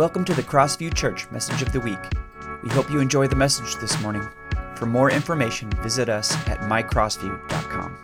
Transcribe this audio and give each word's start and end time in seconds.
Welcome 0.00 0.24
to 0.24 0.32
the 0.32 0.42
Crossview 0.42 0.94
Church 0.94 1.30
Message 1.30 1.60
of 1.60 1.72
the 1.72 1.80
Week. 1.80 1.98
We 2.62 2.70
hope 2.70 2.90
you 2.90 3.00
enjoy 3.00 3.26
the 3.26 3.36
message 3.36 3.76
this 3.82 4.00
morning. 4.00 4.26
For 4.74 4.86
more 4.86 5.10
information, 5.10 5.68
visit 5.82 6.08
us 6.08 6.34
at 6.48 6.60
mycrossview.com. 6.60 7.98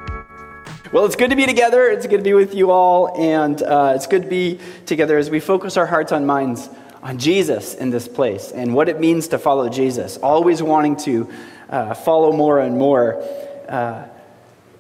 Well, 0.93 1.07
it's 1.07 1.17
good 1.17 1.31
to 1.31 1.37
be 1.37 1.47
together. 1.47 1.87
It's 1.87 2.07
good 2.07 2.19
to 2.19 2.23
be 2.23 2.35
with 2.35 2.55
you 2.55 2.71
all, 2.71 3.19
and 3.19 3.63
uh, 3.63 3.95
it's 3.97 4.07
good 4.07 4.25
to 4.25 4.29
be 4.29 4.61
together 4.85 5.17
as 5.17 5.31
we 5.31 5.41
focus 5.41 5.79
our 5.79 5.87
hearts 5.87 6.13
and 6.13 6.27
minds 6.27 6.69
on 7.03 7.17
Jesus 7.17 7.73
in 7.73 7.89
this 7.89 8.09
place 8.09 8.53
and 8.53 8.75
what 8.75 8.91
it 8.91 9.01
means 9.01 9.29
to 9.29 9.39
follow 9.39 9.71
Jesus. 9.71 10.19
Always 10.19 10.63
wanting 10.63 10.97
to 10.97 11.31
uh, 11.71 11.95
follow 11.95 12.31
more 12.31 12.61
and 12.61 12.77
more. 12.77 13.23
Uh, 13.71 14.07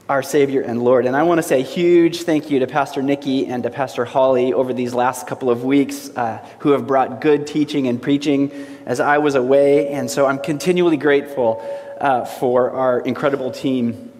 our 0.08 0.22
Savior 0.22 0.60
and 0.60 0.82
Lord. 0.82 1.06
And 1.06 1.16
I 1.16 1.24
want 1.24 1.38
to 1.38 1.42
say 1.42 1.60
a 1.60 1.64
huge 1.64 2.22
thank 2.22 2.48
you 2.48 2.60
to 2.60 2.68
Pastor 2.68 3.02
Nikki 3.02 3.46
and 3.46 3.64
to 3.64 3.70
Pastor 3.70 4.04
Holly 4.04 4.52
over 4.52 4.72
these 4.72 4.94
last 4.94 5.26
couple 5.26 5.50
of 5.50 5.64
weeks 5.64 6.10
uh, 6.16 6.46
who 6.60 6.70
have 6.70 6.86
brought 6.86 7.20
good 7.20 7.46
teaching 7.46 7.88
and 7.88 8.00
preaching 8.00 8.52
as 8.86 9.00
I 9.00 9.18
was 9.18 9.34
away. 9.34 9.88
And 9.88 10.08
so 10.08 10.26
I'm 10.26 10.38
continually 10.38 10.96
grateful 10.96 11.60
uh, 12.00 12.24
for 12.24 12.70
our 12.70 13.00
incredible 13.00 13.50
team 13.50 14.12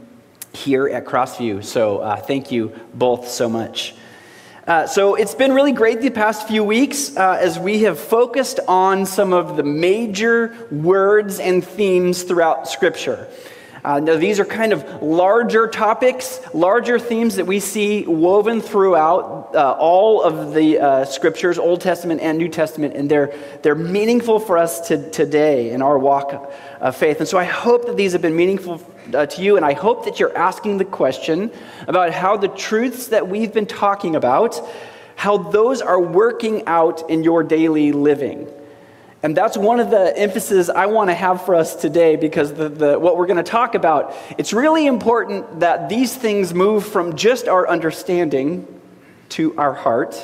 here 0.53 0.89
at 0.89 1.05
Crossview. 1.05 1.65
So 1.65 1.99
uh, 1.99 2.17
thank 2.17 2.51
you 2.51 2.73
both 2.93 3.29
so 3.29 3.49
much. 3.49 3.95
Uh, 4.67 4.89
so 4.89 5.15
it's 5.15 5.37
been 5.37 5.53
really 5.53 5.71
great 5.71 6.01
the 6.01 6.11
past 6.11 6.49
few 6.49 6.65
weeks 6.65 7.17
uh, 7.17 7.39
as 7.41 7.57
we 7.57 7.83
have 7.83 8.01
focused 8.01 8.59
on 8.67 9.07
some 9.07 9.33
of 9.33 9.57
the 9.57 9.63
major 9.63 10.67
words 10.73 11.39
and 11.39 11.65
themes 11.65 12.25
throughout 12.25 12.67
Scripture. 12.67 13.29
Uh, 13.87 14.01
now, 14.01 14.17
these 14.17 14.41
are 14.41 14.45
kind 14.45 14.73
of 14.73 15.01
larger 15.01 15.69
topics, 15.69 16.41
larger 16.53 16.99
themes 16.99 17.37
that 17.37 17.47
we 17.47 17.61
see 17.61 18.05
woven 18.05 18.61
throughout 18.61 19.55
uh, 19.55 19.77
all 19.79 20.21
of 20.21 20.53
the 20.55 20.77
uh, 20.77 21.05
scriptures, 21.05 21.57
Old 21.57 21.81
Testament 21.81 22.21
and 22.21 22.37
New 22.37 22.49
Testament, 22.49 22.97
and 22.97 23.09
they're, 23.09 23.33
they're 23.63 23.77
meaningful 23.77 24.41
for 24.41 24.59
us 24.59 24.89
to, 24.89 25.09
today 25.11 25.71
in 25.71 25.83
our 25.83 26.01
walk 26.01 26.51
of 26.81 26.97
faith. 26.97 27.21
And 27.21 27.29
so 27.29 27.39
I 27.39 27.45
hope 27.45 27.87
that 27.87 27.97
these 27.97 28.11
have 28.11 28.23
been 28.23 28.35
meaningful 28.35 28.83
uh, 29.15 29.27
to 29.27 29.41
you, 29.41 29.57
and 29.57 29.65
I 29.65 29.75
hope 29.75 30.05
that 30.07 30.19
you're 30.19 30.37
asking 30.37 30.79
the 30.79 30.85
question 30.85 31.53
about 31.87 32.11
how 32.11 32.37
the 32.37 32.49
truths 32.49 33.07
that 33.09 33.29
we've 33.29 33.55
been 33.55 33.67
talking 33.67 34.17
about, 34.17 34.61
how 35.15 35.39
those 35.39 35.81
are 35.81 36.01
working 36.01 36.67
out 36.67 37.09
in 37.09 37.23
your 37.23 37.45
daily 37.45 37.93
living. 37.93 38.49
And 39.23 39.37
that's 39.37 39.57
one 39.57 39.81
of 39.81 39.91
the 39.91 40.17
emphases 40.17 40.69
I 40.69 40.87
want 40.87 41.11
to 41.11 41.15
have 41.15 41.45
for 41.45 41.55
us 41.55 41.75
today 41.75 42.17
because 42.17 42.53
the, 42.53 42.69
the, 42.69 42.99
what 42.99 43.17
we're 43.17 43.27
going 43.27 43.39
to 43.39 43.43
talk 43.43 43.75
about, 43.75 44.15
it's 44.37 44.53
really 44.53 44.87
important 44.87 45.61
that 45.61 45.89
these 45.89 46.15
things 46.15 46.53
move 46.53 46.87
from 46.87 47.17
just 47.17 47.49
our 47.49 47.69
understanding 47.69 48.67
to 49.31 49.57
our 49.59 49.73
heart 49.73 50.15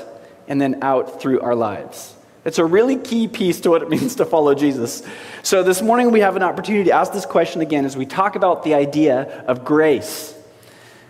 and 0.46 0.60
then 0.60 0.82
out 0.82 1.20
through 1.20 1.40
our 1.40 1.54
lives. 1.54 2.14
It's 2.44 2.58
a 2.58 2.64
really 2.64 2.96
key 2.96 3.28
piece 3.28 3.60
to 3.60 3.70
what 3.70 3.82
it 3.82 3.88
means 3.90 4.16
to 4.16 4.26
follow 4.26 4.54
Jesus. 4.54 5.02
So 5.42 5.62
this 5.62 5.80
morning 5.80 6.10
we 6.10 6.20
have 6.20 6.36
an 6.36 6.42
opportunity 6.42 6.84
to 6.84 6.92
ask 6.92 7.12
this 7.12 7.26
question 7.26 7.62
again 7.62 7.84
as 7.84 7.96
we 7.96 8.06
talk 8.06 8.36
about 8.36 8.62
the 8.62 8.74
idea 8.74 9.44
of 9.46 9.64
grace. 9.64 10.34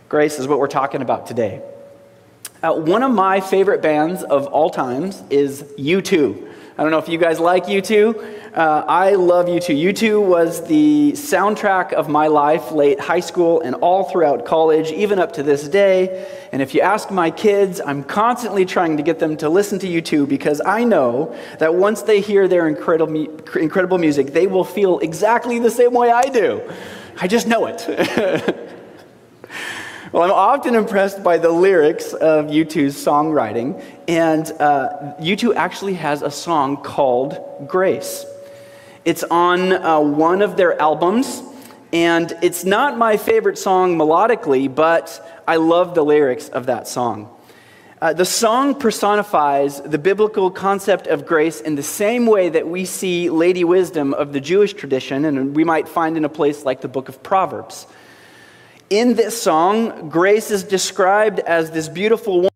Grace 0.09 0.39
is 0.39 0.47
what 0.47 0.59
we're 0.59 0.69
talking 0.69 1.03
about 1.03 1.27
today. 1.27 1.63
Uh, 2.63 2.75
one 2.75 3.03
of 3.03 3.11
my 3.11 3.41
favorite 3.41 3.83
bands 3.83 4.23
of 4.23 4.47
all 4.47 4.71
times 4.71 5.21
is 5.31 5.65
U2. 5.79 6.52
I 6.79 6.83
don't 6.83 6.91
know 6.91 6.99
if 6.99 7.09
you 7.09 7.19
guys 7.19 7.39
like 7.39 7.67
U2. 7.67 8.55
Uh, 8.55 8.85
I 8.89 9.15
love 9.15 9.45
U2. 9.45 9.93
U2 9.93 10.27
was 10.27 10.67
the 10.67 11.13
soundtrack 11.13 11.93
of 11.93 12.09
my 12.09 12.29
life 12.29 12.73
late 12.73 12.99
high 12.99 13.21
school 13.21 13.61
and 13.61 13.75
all 13.77 14.05
throughout 14.05 14.47
college, 14.47 14.91
even 14.91 15.19
up 15.19 15.33
to 15.35 15.43
this 15.43 15.69
day. 15.69 16.27
And 16.51 16.63
if 16.63 16.75
you 16.75 16.81
ask 16.81 17.11
my 17.11 17.31
kids, 17.31 17.79
I'm 17.85 18.03
constantly 18.03 18.65
trying 18.65 18.97
to 18.97 19.03
get 19.03 19.19
them 19.19 19.37
to 19.39 19.51
listen 19.51 19.79
to 19.81 19.87
U2 19.87 20.27
because 20.27 20.63
I 20.65 20.85
know 20.85 21.37
that 21.59 21.75
once 21.75 22.03
they 22.03 22.23
hear 22.23 22.49
their 22.49 22.67
incredible, 22.67 23.15
incredible 23.55 23.99
music, 23.99 24.29
they 24.29 24.47
will 24.47 24.65
feel 24.65 24.99
exactly 25.01 25.59
the 25.59 25.71
same 25.71 25.93
way 25.93 26.11
I 26.11 26.23
do. 26.23 26.63
I 27.21 27.29
just 27.29 27.47
know 27.47 27.67
it. 27.67 28.79
Well, 30.13 30.25
I'm 30.25 30.31
often 30.31 30.75
impressed 30.75 31.23
by 31.23 31.39
the 31.39 31.49
lyrics 31.49 32.13
of 32.13 32.49
U2's 32.49 32.95
songwriting, 33.03 33.83
and 34.07 34.45
uh, 34.61 35.15
U2 35.19 35.55
actually 35.55 35.95
has 35.95 36.21
a 36.21 36.31
song 36.31 36.77
called 36.77 37.67
Grace. 37.67 38.27
It's 39.07 39.23
on 39.23 39.73
uh, 39.73 40.01
one 40.01 40.43
of 40.43 40.59
their 40.59 40.79
albums, 40.79 41.43
and 41.95 42.31
it's 42.43 42.63
not 42.63 42.99
my 42.99 43.17
favorite 43.17 43.57
song 43.57 43.97
melodically, 43.97 44.73
but 44.73 45.41
I 45.49 45.57
love 45.57 45.95
the 45.95 46.05
lyrics 46.05 46.51
of 46.51 46.67
that 46.67 46.87
song. 46.87 47.35
Uh, 48.03 48.13
the 48.13 48.27
song 48.27 48.75
personifies 48.75 49.81
the 49.81 49.97
biblical 49.97 50.51
concept 50.51 51.07
of 51.07 51.25
grace 51.25 51.63
in 51.63 51.75
the 51.75 51.83
same 51.83 52.27
way 52.27 52.51
that 52.51 52.69
we 52.69 52.85
see 52.85 53.31
Lady 53.31 53.65
Wisdom 53.65 54.13
of 54.13 54.35
the 54.35 54.43
Jewish 54.43 54.75
tradition, 54.75 55.25
and 55.25 55.57
we 55.57 55.65
might 55.65 55.89
find 55.89 56.19
in 56.19 56.27
a 56.27 56.29
place 56.29 56.67
like 56.67 56.83
the 56.83 56.89
book 56.89 57.09
of 57.09 57.23
Proverbs. 57.23 57.87
In 58.93 59.15
this 59.15 59.41
song, 59.41 60.11
Grace 60.11 60.51
is 60.51 60.65
described 60.65 61.39
as 61.39 61.71
this 61.71 61.89
beautiful 61.89 62.47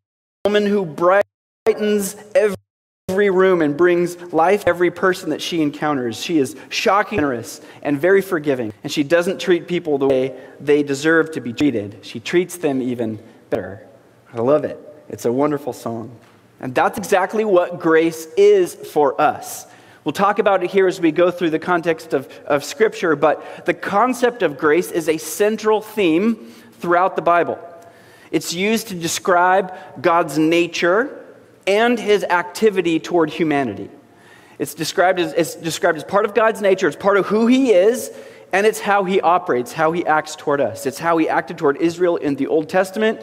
woman 0.45 0.67
who 0.67 0.85
brightens 0.85 2.15
every 3.09 3.31
room 3.31 3.63
and 3.63 3.75
brings 3.75 4.21
life 4.35 4.65
to 4.65 4.69
every 4.69 4.91
person 4.91 5.31
that 5.31 5.41
she 5.41 5.63
encounters. 5.63 6.23
She 6.23 6.37
is 6.37 6.55
shocking, 6.69 7.17
generous, 7.17 7.63
and 7.81 7.99
very 7.99 8.21
forgiving. 8.21 8.75
And 8.83 8.93
she 8.93 9.03
doesn't 9.03 9.41
treat 9.41 9.67
people 9.67 9.97
the 9.97 10.09
way 10.09 10.39
they 10.61 10.83
deserve 10.83 11.33
to 11.33 11.41
be 11.41 11.55
treated. 11.55 12.01
She 12.03 12.21
treats 12.21 12.59
them 12.59 12.83
even 12.83 13.19
better. 13.49 13.87
I 14.31 14.43
love 14.43 14.65
it. 14.65 14.79
It's 15.09 15.25
a 15.25 15.33
wonderful 15.33 15.73
song. 15.73 16.15
And 16.61 16.75
that's 16.75 16.99
exactly 16.99 17.47
what 17.47 17.81
grace 17.81 18.27
is 18.37 18.75
for 18.75 19.19
us. 19.19 19.67
We'll 20.07 20.13
talk 20.13 20.39
about 20.39 20.63
it 20.63 20.71
here 20.71 20.87
as 20.87 21.01
we 21.01 21.11
go 21.11 21.33
through 21.33 21.51
the 21.51 21.59
context 21.59 22.15
of, 22.15 22.29
of 22.47 22.63
Scripture, 22.63 23.17
but 23.17 23.67
the 23.67 23.75
concept 23.75 24.45
of 24.45 24.57
grace 24.57 24.93
is 24.93 25.09
a 25.09 25.17
central 25.17 25.81
theme 25.81 26.37
throughout 26.75 27.17
the 27.17 27.23
Bible. 27.23 27.59
It's 28.31 28.55
used 28.55 28.87
to 28.87 28.95
describe 28.95 29.75
God's 30.01 30.39
nature 30.39 31.25
and 31.67 31.99
his 31.99 32.23
activity 32.23 33.01
toward 33.01 33.31
humanity. 33.31 33.91
It's 34.61 34.75
described 34.75 35.19
as, 35.19 35.33
it's 35.33 35.57
described 35.57 35.99
as 35.99 36.05
part 36.05 36.25
of 36.25 36.35
God's 36.35 36.61
nature, 36.61 36.87
it's 36.87 36.97
part 36.97 37.17
of 37.17 37.27
who 37.27 37.49
he 37.49 37.73
is, 37.73 38.13
and 38.53 38.65
it's 38.65 38.79
how 38.79 39.03
he 39.03 39.21
operates, 39.21 39.73
how 39.73 39.91
he 39.91 40.07
acts 40.07 40.37
toward 40.37 40.61
us. 40.61 40.87
It's 40.87 41.01
how 41.01 41.19
he 41.19 41.29
acted 41.29 41.59
toward 41.59 41.79
Israel 41.79 42.17
in 42.17 42.37
the 42.37 42.47
Old 42.47 42.69
Testament, 42.69 43.21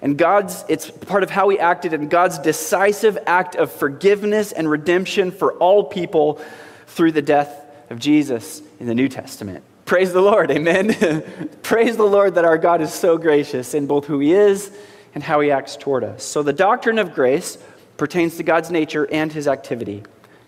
and 0.00 0.16
God's, 0.16 0.64
it's 0.68 0.90
part 0.90 1.22
of 1.22 1.30
how 1.30 1.48
he 1.48 1.58
acted 1.58 1.92
and 1.92 2.08
God's 2.08 2.38
decisive 2.38 3.18
act 3.26 3.56
of 3.56 3.72
forgiveness 3.72 4.52
and 4.52 4.70
redemption 4.70 5.30
for 5.30 5.52
all 5.54 5.84
people 5.84 6.40
through 6.86 7.12
the 7.12 7.22
death 7.22 7.64
of 7.90 7.98
Jesus 7.98 8.62
in 8.80 8.86
the 8.86 8.94
New 8.94 9.08
Testament. 9.08 9.64
Praise 9.84 10.12
the 10.12 10.20
Lord, 10.20 10.50
amen. 10.50 11.48
Praise 11.62 11.96
the 11.96 12.04
Lord 12.04 12.34
that 12.34 12.44
our 12.44 12.58
God 12.58 12.82
is 12.82 12.92
so 12.92 13.16
gracious 13.16 13.74
in 13.74 13.86
both 13.86 14.04
who 14.04 14.18
he 14.18 14.32
is 14.32 14.70
and 15.14 15.24
how 15.24 15.40
he 15.40 15.50
acts 15.50 15.76
toward 15.76 16.04
us. 16.04 16.22
So 16.22 16.42
the 16.42 16.52
doctrine 16.52 16.98
of 16.98 17.14
grace 17.14 17.58
pertains 17.96 18.36
to 18.36 18.42
God's 18.42 18.70
nature 18.70 19.08
and 19.10 19.32
his 19.32 19.48
activity. 19.48 20.02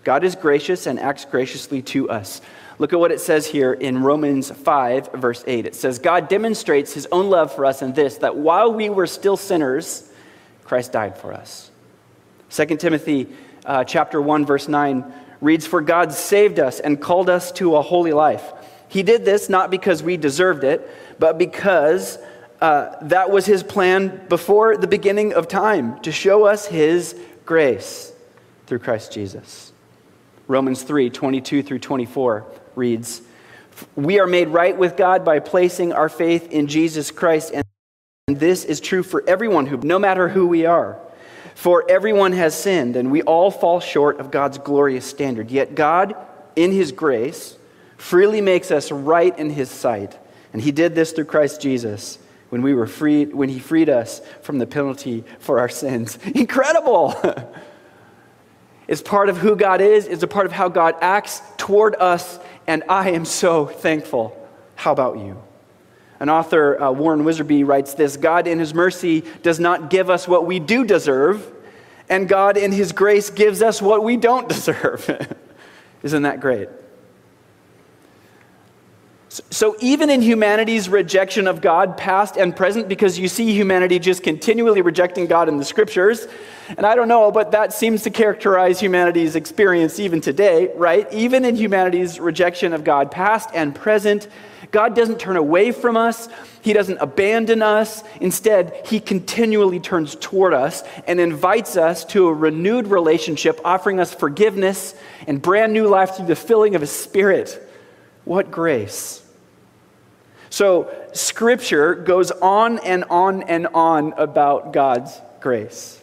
God 0.05 0.25
is 0.25 0.37
gracious 0.37 0.87
and 0.87 1.00
acts 1.00 1.25
graciously 1.25 1.83
to 1.83 2.10
us. 2.10 2.41
Look 2.80 2.94
at 2.94 2.98
what 2.98 3.12
it 3.12 3.20
says 3.20 3.46
here 3.46 3.74
in 3.74 4.02
Romans 4.02 4.50
5, 4.50 5.12
verse 5.12 5.44
8. 5.46 5.66
It 5.66 5.74
says, 5.74 5.98
God 5.98 6.30
demonstrates 6.30 6.94
his 6.94 7.06
own 7.12 7.28
love 7.28 7.54
for 7.54 7.66
us 7.66 7.82
in 7.82 7.92
this, 7.92 8.16
that 8.16 8.36
while 8.36 8.72
we 8.72 8.88
were 8.88 9.06
still 9.06 9.36
sinners, 9.36 10.10
Christ 10.64 10.91
died 10.91 11.18
for 11.18 11.34
us. 11.34 11.70
2 12.48 12.64
Timothy 12.78 13.28
uh, 13.66 13.84
chapter 13.84 14.22
1, 14.22 14.46
verse 14.46 14.66
9 14.66 15.12
reads, 15.42 15.66
For 15.66 15.82
God 15.82 16.10
saved 16.14 16.58
us 16.58 16.80
and 16.80 16.98
called 16.98 17.28
us 17.28 17.52
to 17.52 17.76
a 17.76 17.82
holy 17.82 18.14
life. 18.14 18.50
He 18.88 19.02
did 19.02 19.26
this 19.26 19.50
not 19.50 19.70
because 19.70 20.02
we 20.02 20.16
deserved 20.16 20.64
it, 20.64 20.91
but 21.18 21.36
because 21.36 22.16
uh, 22.62 22.97
that 23.02 23.30
was 23.30 23.44
his 23.44 23.62
plan 23.62 24.26
before 24.30 24.78
the 24.78 24.86
beginning 24.86 25.34
of 25.34 25.48
time, 25.48 26.00
to 26.00 26.10
show 26.10 26.47
us 26.47 26.64
his 26.64 27.14
grace 27.44 28.10
through 28.66 28.78
Christ 28.78 29.12
Jesus. 29.12 29.71
Romans 30.48 30.83
3, 30.83 31.10
22 31.10 31.62
through 31.62 31.78
24 31.78 32.47
reads 32.75 33.22
We 33.97 34.21
are 34.21 34.27
made 34.27 34.49
right 34.49 34.77
with 34.77 34.97
God 34.97 35.25
by 35.25 35.39
placing 35.39 35.93
our 35.93 36.09
faith 36.09 36.51
in 36.51 36.67
Jesus 36.67 37.11
Christ, 37.11 37.53
and 37.53 37.65
this 38.28 38.65
is 38.65 38.81
true 38.81 39.03
for 39.03 39.25
everyone 39.28 39.67
who, 39.67 39.77
no 39.78 39.99
matter 39.99 40.28
who 40.28 40.47
we 40.47 40.67
are. 40.67 41.01
For 41.55 41.84
everyone 41.91 42.33
has 42.33 42.59
sinned, 42.59 42.97
and 42.97 43.11
we 43.11 43.21
all 43.21 43.51
fall 43.51 43.81
short 43.81 44.19
of 44.19 44.31
God's 44.31 44.57
glorious 44.57 45.05
standard. 45.05 45.51
Yet 45.51 45.75
God, 45.75 46.15
in 46.57 46.72
His 46.72 46.91
grace, 46.91 47.57
freely 47.99 48.41
makes 48.41 48.71
us 48.71 48.91
right 48.91 49.39
in 49.39 49.51
His 49.51 49.71
sight. 49.71 50.19
And 50.55 50.63
He 50.63 50.72
did 50.72 50.95
this 50.95 51.13
through 51.13 51.27
Christ 51.27 51.61
Jesus 51.61 52.19
when 52.49 52.63
we 52.63 52.72
were 52.72 52.87
freed, 52.87 53.34
when 53.34 53.51
He 53.51 53.59
freed 53.59 53.91
us 53.91 54.22
from 54.43 54.59
the 54.59 54.67
penalty 54.67 55.22
for 55.39 55.59
our 55.59 55.69
sins. 55.69 56.19
Incredible! 56.34 57.15
it's 58.89 59.03
part 59.03 59.28
of 59.28 59.37
who 59.37 59.55
God 59.55 59.83
is, 59.83 60.07
it's 60.07 60.22
a 60.22 60.28
part 60.28 60.47
of 60.47 60.53
how 60.53 60.69
God 60.69 60.95
acts 61.03 61.43
toward 61.59 61.95
us 61.97 62.39
and 62.71 62.84
I 62.89 63.11
am 63.11 63.25
so 63.25 63.67
thankful. 63.67 64.33
How 64.77 64.93
about 64.93 65.19
you? 65.19 65.43
An 66.21 66.31
author, 66.31 66.81
uh, 66.81 66.93
Warren 66.93 67.25
Wiersbe, 67.25 67.67
writes 67.67 67.95
this 67.95 68.17
God, 68.17 68.47
in 68.47 68.61
his 68.61 68.72
mercy, 68.72 69.25
does 69.43 69.59
not 69.59 69.91
give 69.91 70.09
us 70.09 70.28
what 70.28 70.47
we 70.47 70.61
do 70.61 70.84
deserve. 70.84 71.53
And 72.09 72.28
God, 72.28 72.57
in 72.57 72.71
His 72.71 72.93
grace, 72.93 73.28
gives 73.28 73.61
us 73.61 73.83
what 73.83 74.05
we 74.05 74.17
don't 74.17 74.49
deserve. 74.57 75.11
Isn't 76.05 76.22
that 76.22 76.39
great? 76.39 76.69
So, 79.30 79.77
even 79.78 80.10
in 80.10 80.22
humanity's 80.22 80.88
rejection 80.88 81.47
of 81.47 81.60
God, 81.60 81.97
past 81.97 82.36
and 82.36 82.54
present, 82.54 82.88
because 82.88 83.16
you 83.16 83.28
see 83.28 83.53
humanity 83.53 84.00
just 84.00 84.24
continually 84.24 84.82
rejecting 84.82 85.28
God 85.28 85.48
in 85.48 85.56
the 85.56 85.65
scriptures, 85.65 86.27
and 86.77 86.84
I 86.84 86.97
don't 86.97 87.06
know, 87.06 87.30
but 87.30 87.53
that 87.53 87.72
seems 87.72 88.03
to 88.03 88.10
characterize 88.10 88.80
humanity's 88.80 89.36
experience 89.36 90.00
even 90.00 90.21
today, 90.21 90.72
right? 90.74 91.06
Even 91.12 91.44
in 91.44 91.54
humanity's 91.54 92.18
rejection 92.18 92.72
of 92.72 92.82
God, 92.82 93.12
past 93.12 93.50
and 93.54 93.72
present, 93.72 94.27
God 94.72 94.97
doesn't 94.97 95.21
turn 95.21 95.36
away 95.36 95.71
from 95.71 95.97
us, 95.97 96.28
He 96.60 96.72
doesn't 96.72 96.98
abandon 96.98 97.62
us. 97.62 98.03
Instead, 98.21 98.84
He 98.84 98.98
continually 98.98 99.78
turns 99.78 100.16
toward 100.16 100.54
us 100.54 100.83
and 101.06 101.21
invites 101.21 101.76
us 101.76 102.04
to 102.06 102.26
a 102.26 102.34
renewed 102.34 102.88
relationship, 102.88 103.60
offering 103.65 104.00
us 104.00 104.12
forgiveness 104.12 104.97
and 105.28 105.41
brand 105.41 105.72
new 105.72 105.86
life 105.86 106.16
through 106.16 106.26
the 106.26 106.34
filling 106.34 106.74
of 106.74 106.80
His 106.80 106.91
Spirit. 106.91 107.68
What 108.24 108.50
grace! 108.50 109.20
So, 110.50 110.92
Scripture 111.12 111.94
goes 111.94 112.32
on 112.32 112.80
and 112.80 113.04
on 113.04 113.44
and 113.44 113.68
on 113.68 114.12
about 114.16 114.72
God's 114.72 115.20
grace. 115.41 116.02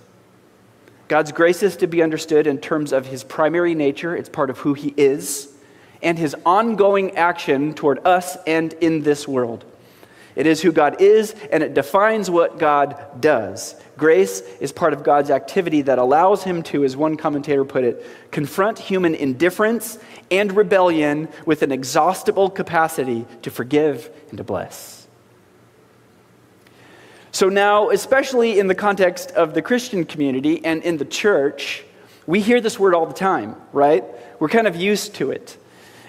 God's 1.10 1.32
grace 1.34 1.64
is 1.64 1.78
to 1.78 1.88
be 1.88 2.02
understood 2.02 2.48
in 2.48 2.58
terms 2.58 2.94
of 2.94 3.06
His 3.06 3.24
primary 3.24 3.76
nature, 3.76 4.16
it's 4.16 4.30
part 4.30 4.50
of 4.50 4.60
who 4.60 4.74
He 4.74 4.94
is, 4.98 5.54
and 6.02 6.18
His 6.18 6.36
ongoing 6.46 7.18
action 7.18 7.74
toward 7.74 8.06
us 8.06 8.38
and 8.48 8.74
in 8.74 9.04
this 9.04 9.28
world. 9.28 9.66
It 10.38 10.46
is 10.46 10.62
who 10.62 10.72
God 10.72 11.02
is, 11.02 11.34
and 11.52 11.64
it 11.64 11.74
defines 11.74 12.30
what 12.30 12.60
God 12.60 13.20
does. 13.20 13.76
Grace 13.98 14.42
is 14.60 14.72
part 14.72 14.94
of 14.94 15.04
God's 15.04 15.32
activity 15.32 15.82
that 15.82 15.98
allows 15.98 16.44
him 16.44 16.62
to, 16.64 16.84
as 16.84 16.96
one 16.96 17.18
commentator 17.18 17.66
put 17.66 17.84
it, 17.84 18.06
confront 18.30 18.78
human 18.78 19.16
indifference 19.16 19.98
and 20.30 20.56
rebellion 20.56 21.28
with 21.48 21.64
an 21.64 21.72
exhaustible 21.72 22.52
capacity 22.52 23.26
to 23.42 23.50
forgive 23.50 24.12
and 24.30 24.38
to 24.38 24.44
bless. 24.44 25.08
So, 27.32 27.50
now, 27.50 27.90
especially 27.90 28.60
in 28.60 28.68
the 28.68 28.76
context 28.76 29.32
of 29.32 29.56
the 29.56 29.64
Christian 29.64 30.06
community 30.06 30.64
and 30.64 30.84
in 30.84 30.98
the 30.98 31.06
church, 31.06 31.84
we 32.28 32.42
hear 32.42 32.62
this 32.62 32.78
word 32.78 32.94
all 32.94 33.08
the 33.08 33.14
time, 33.16 33.56
right? 33.74 34.04
We're 34.40 34.50
kind 34.50 34.68
of 34.68 34.76
used 34.76 35.16
to 35.16 35.32
it. 35.32 35.58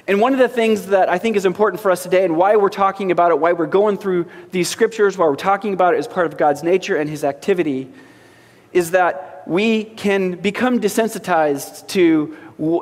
And 0.08 0.22
one 0.22 0.32
of 0.32 0.38
the 0.38 0.48
things 0.48 0.86
that 0.86 1.10
I 1.10 1.18
think 1.18 1.36
is 1.36 1.44
important 1.44 1.82
for 1.82 1.90
us 1.90 2.02
today 2.02 2.24
and 2.24 2.34
why 2.34 2.56
we're 2.56 2.70
talking 2.70 3.10
about 3.10 3.30
it, 3.30 3.38
why 3.38 3.52
we're 3.52 3.66
going 3.66 3.98
through 3.98 4.24
these 4.50 4.66
scriptures, 4.66 5.18
why 5.18 5.26
we're 5.26 5.36
talking 5.36 5.74
about 5.74 5.92
it 5.92 5.98
as 5.98 6.08
part 6.08 6.24
of 6.26 6.38
God's 6.38 6.62
nature 6.62 6.96
and 6.96 7.10
his 7.10 7.24
activity, 7.24 7.92
is 8.72 8.92
that 8.92 9.42
we 9.46 9.84
can 9.84 10.32
become 10.32 10.80
desensitized 10.80 11.86
to 11.88 12.34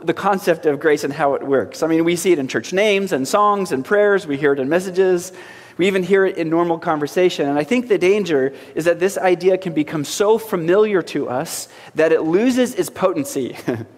the 0.05 0.15
concept 0.15 0.67
of 0.67 0.79
grace 0.79 1.03
and 1.03 1.13
how 1.13 1.35
it 1.35 1.43
works. 1.43 1.83
I 1.83 1.89
mean, 1.89 2.05
we 2.05 2.15
see 2.15 2.31
it 2.31 2.39
in 2.39 2.47
church 2.47 2.73
names 2.73 3.11
and 3.11 3.27
songs 3.27 3.73
and 3.73 3.85
prayers, 3.85 4.25
we 4.25 4.37
hear 4.37 4.53
it 4.53 4.61
in 4.61 4.69
messages, 4.69 5.33
we 5.79 5.89
even 5.89 6.05
hear 6.05 6.25
it 6.25 6.39
in 6.39 6.49
normal 6.49 6.79
conversation. 6.79 7.49
And 7.49 7.59
I 7.59 7.65
think 7.65 7.89
the 7.89 7.99
danger 7.99 8.55
is 8.77 8.85
that 8.85 9.01
this 9.01 9.19
idea 9.19 9.59
can 9.59 9.73
become 9.73 10.05
so 10.05 10.39
familiar 10.39 11.03
to 11.03 11.29
us 11.29 11.69
that 11.97 12.13
it 12.13 12.23
loses 12.23 12.77
its 12.77 12.89
potency. 12.89 13.57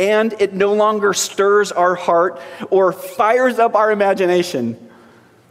and 0.00 0.34
it 0.40 0.54
no 0.54 0.72
longer 0.72 1.12
stirs 1.12 1.70
our 1.70 1.94
heart 1.94 2.40
or 2.70 2.90
fires 2.90 3.58
up 3.58 3.74
our 3.74 3.92
imagination. 3.92 4.88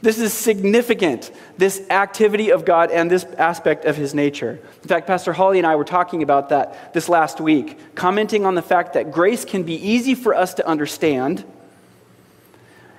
This 0.02 0.18
is 0.18 0.34
significant, 0.34 1.30
this 1.58 1.88
activity 1.92 2.52
of 2.52 2.66
God 2.66 2.90
and 2.90 3.12
this 3.12 3.26
aspect 3.38 3.86
of 3.86 3.96
his 3.96 4.16
nature. 4.16 4.60
In 4.82 4.88
fact, 4.88 5.06
Pastor 5.06 5.34
Holly 5.34 5.60
and 5.60 5.68
I 5.68 5.76
were 5.76 5.86
talking 5.86 6.24
about 6.24 6.50
that 6.50 6.96
this 6.96 7.08
last 7.08 7.40
week, 7.40 7.78
commenting 7.94 8.44
on 8.44 8.56
the 8.56 8.62
fact 8.64 8.94
that 8.94 9.12
grace 9.12 9.46
can 9.46 9.62
be 9.62 9.76
easy 9.76 10.16
for 10.16 10.34
us 10.34 10.56
to 10.56 10.68
understand 10.68 11.46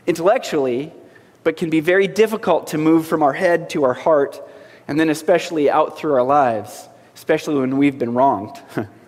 intellectually, 0.06 0.92
but 1.42 1.56
can 1.56 1.68
be 1.68 1.80
very 1.80 2.06
difficult 2.06 2.68
to 2.68 2.78
move 2.78 3.08
from 3.08 3.24
our 3.24 3.32
head 3.32 3.70
to 3.70 3.82
our 3.82 3.94
heart, 3.94 4.40
and 4.86 5.00
then 5.00 5.08
especially 5.08 5.68
out 5.68 5.98
through 5.98 6.14
our 6.14 6.22
lives, 6.22 6.88
especially 7.16 7.58
when 7.58 7.76
we've 7.76 7.98
been 7.98 8.14
wronged. 8.14 8.56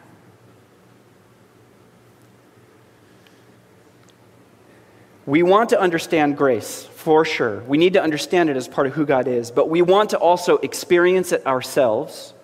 We 5.25 5.43
want 5.43 5.71
to 5.71 5.81
understand 5.81 6.37
grace, 6.37 6.85
for 6.85 7.25
sure. 7.25 7.61
We 7.61 7.79
need 7.79 7.93
to 7.93 8.03
understand 8.03 8.51
it 8.51 8.57
as 8.57 8.67
part 8.67 8.87
of 8.89 8.95
who 8.95 9.07
God 9.07 9.29
is, 9.29 9.51
but 9.51 9.69
we 9.69 9.81
want 9.83 10.11
to 10.11 10.19
also 10.19 10.59
experience 10.59 11.31
it 11.33 11.47
ourselves 11.47 12.35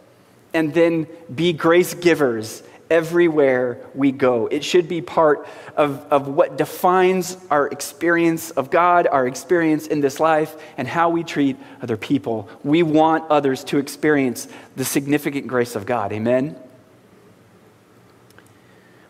and 0.54 0.72
then 0.72 1.06
be 1.34 1.52
grace 1.52 1.94
givers 1.94 2.62
everywhere 2.90 3.78
we 3.94 4.12
go. 4.12 4.46
It 4.46 4.64
should 4.64 4.88
be 4.88 5.02
part 5.02 5.46
of, 5.76 6.06
of 6.10 6.28
what 6.28 6.56
defines 6.56 7.36
our 7.50 7.66
experience 7.66 8.50
of 8.50 8.70
God, 8.70 9.06
our 9.06 9.26
experience 9.26 9.86
in 9.86 10.00
this 10.00 10.20
life, 10.20 10.56
and 10.76 10.88
how 10.88 11.10
we 11.10 11.24
treat 11.24 11.56
other 11.82 11.96
people. 11.96 12.48
We 12.64 12.82
want 12.82 13.30
others 13.30 13.64
to 13.64 13.78
experience 13.78 14.48
the 14.76 14.84
significant 14.84 15.48
grace 15.48 15.76
of 15.76 15.84
God. 15.84 16.12
Amen? 16.12 16.56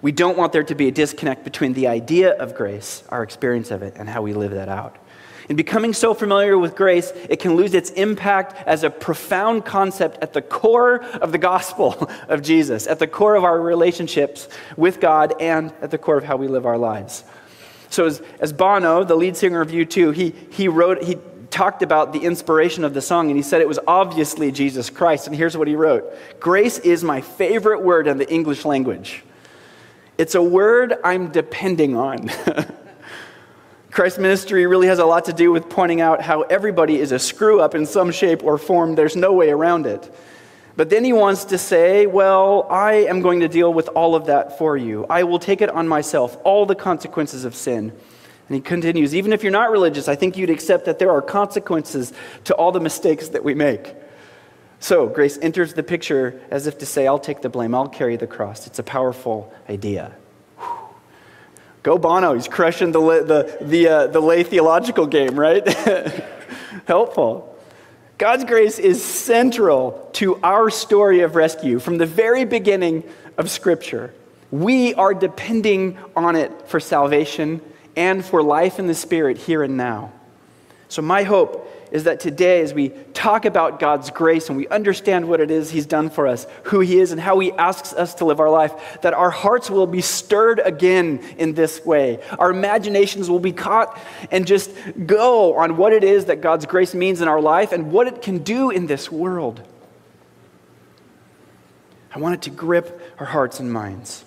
We 0.00 0.12
don't 0.12 0.38
want 0.38 0.52
there 0.52 0.62
to 0.62 0.74
be 0.74 0.88
a 0.88 0.92
disconnect 0.92 1.44
between 1.44 1.72
the 1.72 1.88
idea 1.88 2.32
of 2.32 2.54
grace, 2.54 3.02
our 3.08 3.22
experience 3.22 3.70
of 3.70 3.82
it, 3.82 3.94
and 3.96 4.08
how 4.08 4.22
we 4.22 4.32
live 4.32 4.52
that 4.52 4.68
out. 4.68 4.96
In 5.48 5.56
becoming 5.56 5.94
so 5.94 6.12
familiar 6.12 6.58
with 6.58 6.76
grace, 6.76 7.10
it 7.28 7.40
can 7.40 7.56
lose 7.56 7.72
its 7.72 7.90
impact 7.90 8.54
as 8.66 8.84
a 8.84 8.90
profound 8.90 9.64
concept 9.64 10.18
at 10.22 10.34
the 10.34 10.42
core 10.42 11.02
of 11.02 11.32
the 11.32 11.38
gospel 11.38 12.10
of 12.28 12.42
Jesus, 12.42 12.86
at 12.86 12.98
the 12.98 13.06
core 13.06 13.34
of 13.34 13.44
our 13.44 13.60
relationships 13.60 14.48
with 14.76 15.00
God, 15.00 15.34
and 15.40 15.72
at 15.80 15.90
the 15.90 15.98
core 15.98 16.18
of 16.18 16.24
how 16.24 16.36
we 16.36 16.48
live 16.48 16.66
our 16.66 16.76
lives. 16.76 17.24
So, 17.90 18.04
as, 18.04 18.22
as 18.40 18.52
Bono, 18.52 19.04
the 19.04 19.16
lead 19.16 19.36
singer 19.36 19.62
of 19.62 19.70
U2, 19.70 20.14
he, 20.14 20.34
he 20.50 20.68
wrote, 20.68 21.02
he 21.02 21.16
talked 21.50 21.82
about 21.82 22.12
the 22.12 22.20
inspiration 22.20 22.84
of 22.84 22.92
the 22.92 23.00
song, 23.00 23.28
and 23.28 23.36
he 23.36 23.42
said 23.42 23.62
it 23.62 23.68
was 23.68 23.78
obviously 23.86 24.52
Jesus 24.52 24.90
Christ. 24.90 25.26
And 25.26 25.34
here's 25.34 25.56
what 25.56 25.66
he 25.66 25.74
wrote 25.74 26.04
Grace 26.38 26.78
is 26.78 27.02
my 27.02 27.22
favorite 27.22 27.82
word 27.82 28.06
in 28.06 28.18
the 28.18 28.30
English 28.30 28.66
language. 28.66 29.24
It's 30.18 30.34
a 30.34 30.42
word 30.42 30.94
I'm 31.04 31.30
depending 31.30 31.96
on. 31.96 32.28
Christ's 33.92 34.18
ministry 34.18 34.66
really 34.66 34.88
has 34.88 34.98
a 34.98 35.06
lot 35.06 35.26
to 35.26 35.32
do 35.32 35.52
with 35.52 35.68
pointing 35.68 36.00
out 36.00 36.20
how 36.20 36.42
everybody 36.42 36.98
is 36.98 37.12
a 37.12 37.20
screw 37.20 37.60
up 37.60 37.76
in 37.76 37.86
some 37.86 38.10
shape 38.10 38.42
or 38.42 38.58
form. 38.58 38.96
There's 38.96 39.14
no 39.14 39.32
way 39.32 39.50
around 39.50 39.86
it. 39.86 40.12
But 40.76 40.90
then 40.90 41.04
he 41.04 41.12
wants 41.12 41.46
to 41.46 41.58
say, 41.58 42.06
Well, 42.06 42.66
I 42.68 42.94
am 42.94 43.20
going 43.20 43.40
to 43.40 43.48
deal 43.48 43.72
with 43.72 43.88
all 43.88 44.16
of 44.16 44.26
that 44.26 44.58
for 44.58 44.76
you. 44.76 45.06
I 45.08 45.22
will 45.22 45.38
take 45.38 45.60
it 45.60 45.70
on 45.70 45.86
myself, 45.86 46.36
all 46.44 46.66
the 46.66 46.74
consequences 46.74 47.44
of 47.44 47.54
sin. 47.54 47.92
And 48.48 48.54
he 48.54 48.60
continues, 48.60 49.14
Even 49.14 49.32
if 49.32 49.44
you're 49.44 49.52
not 49.52 49.70
religious, 49.70 50.08
I 50.08 50.16
think 50.16 50.36
you'd 50.36 50.50
accept 50.50 50.84
that 50.86 50.98
there 50.98 51.10
are 51.12 51.22
consequences 51.22 52.12
to 52.44 52.54
all 52.54 52.72
the 52.72 52.80
mistakes 52.80 53.28
that 53.28 53.44
we 53.44 53.54
make. 53.54 53.94
So, 54.80 55.08
grace 55.08 55.38
enters 55.42 55.74
the 55.74 55.82
picture 55.82 56.40
as 56.50 56.66
if 56.66 56.78
to 56.78 56.86
say, 56.86 57.06
I'll 57.06 57.18
take 57.18 57.42
the 57.42 57.48
blame, 57.48 57.74
I'll 57.74 57.88
carry 57.88 58.16
the 58.16 58.28
cross. 58.28 58.66
It's 58.66 58.78
a 58.78 58.84
powerful 58.84 59.52
idea. 59.68 60.12
Go 61.82 61.98
Bono, 61.98 62.34
he's 62.34 62.48
crushing 62.48 62.92
the, 62.92 63.00
the, 63.00 63.58
the, 63.64 63.88
uh, 63.88 64.06
the 64.08 64.20
lay 64.20 64.42
theological 64.42 65.06
game, 65.06 65.38
right? 65.38 65.66
Helpful. 66.86 67.56
God's 68.18 68.44
grace 68.44 68.78
is 68.78 69.02
central 69.02 70.10
to 70.14 70.36
our 70.42 70.70
story 70.70 71.20
of 71.20 71.36
rescue 71.36 71.78
from 71.78 71.98
the 71.98 72.06
very 72.06 72.44
beginning 72.44 73.04
of 73.36 73.48
Scripture. 73.50 74.12
We 74.50 74.94
are 74.94 75.14
depending 75.14 75.98
on 76.16 76.34
it 76.34 76.68
for 76.68 76.80
salvation 76.80 77.60
and 77.96 78.24
for 78.24 78.42
life 78.42 78.78
in 78.78 78.86
the 78.86 78.94
Spirit 78.94 79.38
here 79.38 79.62
and 79.62 79.76
now. 79.76 80.12
So, 80.88 81.02
my 81.02 81.22
hope 81.22 81.68
is 81.90 82.04
that 82.04 82.20
today, 82.20 82.60
as 82.60 82.74
we 82.74 82.90
talk 83.14 83.44
about 83.44 83.78
God's 83.78 84.10
grace 84.10 84.48
and 84.48 84.56
we 84.56 84.68
understand 84.68 85.28
what 85.28 85.40
it 85.40 85.50
is 85.50 85.70
He's 85.70 85.86
done 85.86 86.10
for 86.10 86.26
us, 86.26 86.46
who 86.64 86.80
He 86.80 86.98
is, 86.98 87.12
and 87.12 87.20
how 87.20 87.38
He 87.38 87.52
asks 87.52 87.92
us 87.92 88.14
to 88.16 88.24
live 88.24 88.40
our 88.40 88.50
life, 88.50 89.00
that 89.02 89.14
our 89.14 89.30
hearts 89.30 89.70
will 89.70 89.86
be 89.86 90.00
stirred 90.00 90.60
again 90.64 91.18
in 91.38 91.54
this 91.54 91.84
way. 91.84 92.22
Our 92.38 92.50
imaginations 92.50 93.30
will 93.30 93.40
be 93.40 93.52
caught 93.52 93.98
and 94.30 94.46
just 94.46 94.70
go 95.06 95.56
on 95.56 95.76
what 95.76 95.92
it 95.92 96.04
is 96.04 96.26
that 96.26 96.40
God's 96.40 96.66
grace 96.66 96.94
means 96.94 97.20
in 97.20 97.28
our 97.28 97.40
life 97.40 97.72
and 97.72 97.90
what 97.90 98.06
it 98.06 98.22
can 98.22 98.38
do 98.38 98.70
in 98.70 98.86
this 98.86 99.10
world. 99.10 99.62
I 102.14 102.18
want 102.18 102.34
it 102.34 102.42
to 102.42 102.50
grip 102.50 103.00
our 103.18 103.26
hearts 103.26 103.60
and 103.60 103.72
minds. 103.72 104.24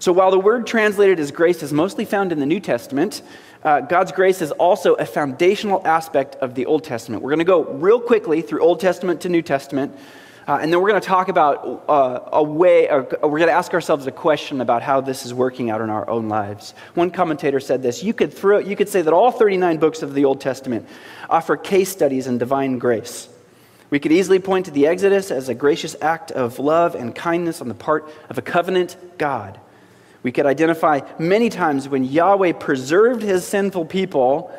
So, 0.00 0.12
while 0.12 0.30
the 0.30 0.38
word 0.38 0.66
translated 0.66 1.20
as 1.20 1.30
grace 1.30 1.62
is 1.62 1.74
mostly 1.74 2.06
found 2.06 2.32
in 2.32 2.40
the 2.40 2.46
New 2.46 2.58
Testament, 2.58 3.20
uh, 3.62 3.80
God's 3.80 4.12
grace 4.12 4.40
is 4.40 4.52
also 4.52 4.94
a 4.94 5.04
foundational 5.04 5.86
aspect 5.86 6.36
of 6.36 6.54
the 6.54 6.66
Old 6.66 6.84
Testament. 6.84 7.22
We're 7.22 7.30
going 7.30 7.40
to 7.40 7.44
go 7.44 7.64
real 7.64 8.00
quickly 8.00 8.40
through 8.42 8.60
Old 8.60 8.80
Testament 8.80 9.22
to 9.22 9.28
New 9.28 9.42
Testament, 9.42 9.94
uh, 10.48 10.58
and 10.60 10.72
then 10.72 10.80
we're 10.80 10.88
going 10.88 11.00
to 11.00 11.06
talk 11.06 11.28
about 11.28 11.84
uh, 11.88 12.20
a 12.32 12.42
way, 12.42 12.88
we're 12.90 13.38
going 13.38 13.46
to 13.46 13.52
ask 13.52 13.74
ourselves 13.74 14.06
a 14.06 14.10
question 14.10 14.60
about 14.60 14.82
how 14.82 15.00
this 15.00 15.26
is 15.26 15.34
working 15.34 15.70
out 15.70 15.80
in 15.80 15.90
our 15.90 16.08
own 16.08 16.28
lives. 16.28 16.74
One 16.94 17.10
commentator 17.10 17.60
said 17.60 17.82
this 17.82 18.02
you 18.02 18.14
could, 18.14 18.32
throw, 18.32 18.58
you 18.58 18.76
could 18.76 18.88
say 18.88 19.02
that 19.02 19.12
all 19.12 19.30
39 19.30 19.76
books 19.76 20.02
of 20.02 20.14
the 20.14 20.24
Old 20.24 20.40
Testament 20.40 20.88
offer 21.28 21.56
case 21.56 21.90
studies 21.90 22.26
in 22.26 22.38
divine 22.38 22.78
grace. 22.78 23.28
We 23.90 23.98
could 23.98 24.12
easily 24.12 24.38
point 24.38 24.66
to 24.66 24.70
the 24.70 24.86
Exodus 24.86 25.30
as 25.30 25.48
a 25.48 25.54
gracious 25.54 25.96
act 26.00 26.30
of 26.30 26.58
love 26.58 26.94
and 26.94 27.14
kindness 27.14 27.60
on 27.60 27.68
the 27.68 27.74
part 27.74 28.08
of 28.28 28.38
a 28.38 28.42
covenant 28.42 28.96
God. 29.18 29.60
We 30.22 30.32
could 30.32 30.46
identify 30.46 31.00
many 31.18 31.48
times 31.48 31.88
when 31.88 32.04
Yahweh 32.04 32.52
preserved 32.52 33.22
his 33.22 33.46
sinful 33.46 33.86
people 33.86 34.52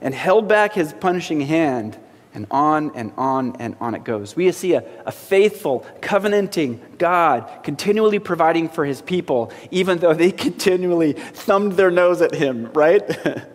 and 0.00 0.14
held 0.14 0.48
back 0.48 0.74
his 0.74 0.92
punishing 0.92 1.40
hand, 1.40 1.98
and 2.34 2.46
on 2.50 2.92
and 2.94 3.12
on 3.16 3.56
and 3.58 3.76
on 3.80 3.94
it 3.94 4.04
goes. 4.04 4.36
We 4.36 4.52
see 4.52 4.74
a, 4.74 4.84
a 5.06 5.10
faithful, 5.10 5.84
covenanting 6.00 6.80
God 6.98 7.50
continually 7.64 8.20
providing 8.20 8.68
for 8.68 8.84
his 8.84 9.02
people, 9.02 9.52
even 9.70 9.98
though 9.98 10.14
they 10.14 10.30
continually 10.46 11.14
thumbed 11.14 11.72
their 11.72 11.90
nose 11.90 12.22
at 12.22 12.34
him, 12.34 12.70
right? 12.72 13.02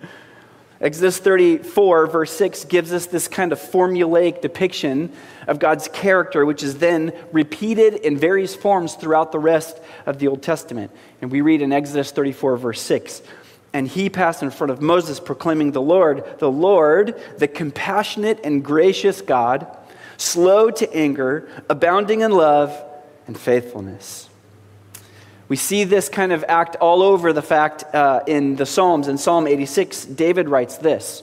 Exodus 0.83 1.17
34, 1.17 2.07
verse 2.07 2.31
6, 2.33 2.65
gives 2.65 2.91
us 2.91 3.05
this 3.05 3.29
kind 3.29 3.53
of 3.53 3.59
formulaic 3.59 4.41
depiction 4.41 5.13
of 5.47 5.57
God's 5.57 5.87
character, 5.87 6.45
which 6.45 6.61
is 6.61 6.79
then 6.79 7.13
repeated 7.31 7.93
in 7.93 8.17
various 8.17 8.53
forms 8.53 8.95
throughout 8.95 9.31
the 9.31 9.39
rest 9.39 9.77
of 10.05 10.19
the 10.19 10.27
Old 10.27 10.43
Testament. 10.43 10.91
And 11.21 11.31
we 11.31 11.39
read 11.39 11.61
in 11.61 11.71
Exodus 11.71 12.11
34, 12.11 12.57
verse 12.57 12.81
6 12.81 13.21
And 13.71 13.87
he 13.87 14.09
passed 14.09 14.43
in 14.43 14.51
front 14.51 14.71
of 14.71 14.81
Moses, 14.81 15.21
proclaiming, 15.21 15.71
The 15.71 15.81
Lord, 15.81 16.25
the 16.39 16.51
Lord, 16.51 17.17
the 17.37 17.47
compassionate 17.47 18.41
and 18.43 18.61
gracious 18.61 19.21
God, 19.21 19.65
slow 20.17 20.69
to 20.69 20.93
anger, 20.93 21.47
abounding 21.69 22.19
in 22.19 22.31
love 22.31 22.77
and 23.25 23.39
faithfulness 23.39 24.27
we 25.53 25.57
see 25.57 25.83
this 25.83 26.09
kind 26.09 26.31
of 26.31 26.43
act 26.47 26.77
all 26.77 27.03
over 27.03 27.31
the 27.31 27.43
fact 27.43 27.83
uh, 27.93 28.21
in 28.25 28.55
the 28.55 28.65
Psalms. 28.65 29.07
In 29.07 29.19
Psalm 29.19 29.45
86, 29.45 30.05
David 30.05 30.49
writes 30.49 30.77
this 30.79 31.21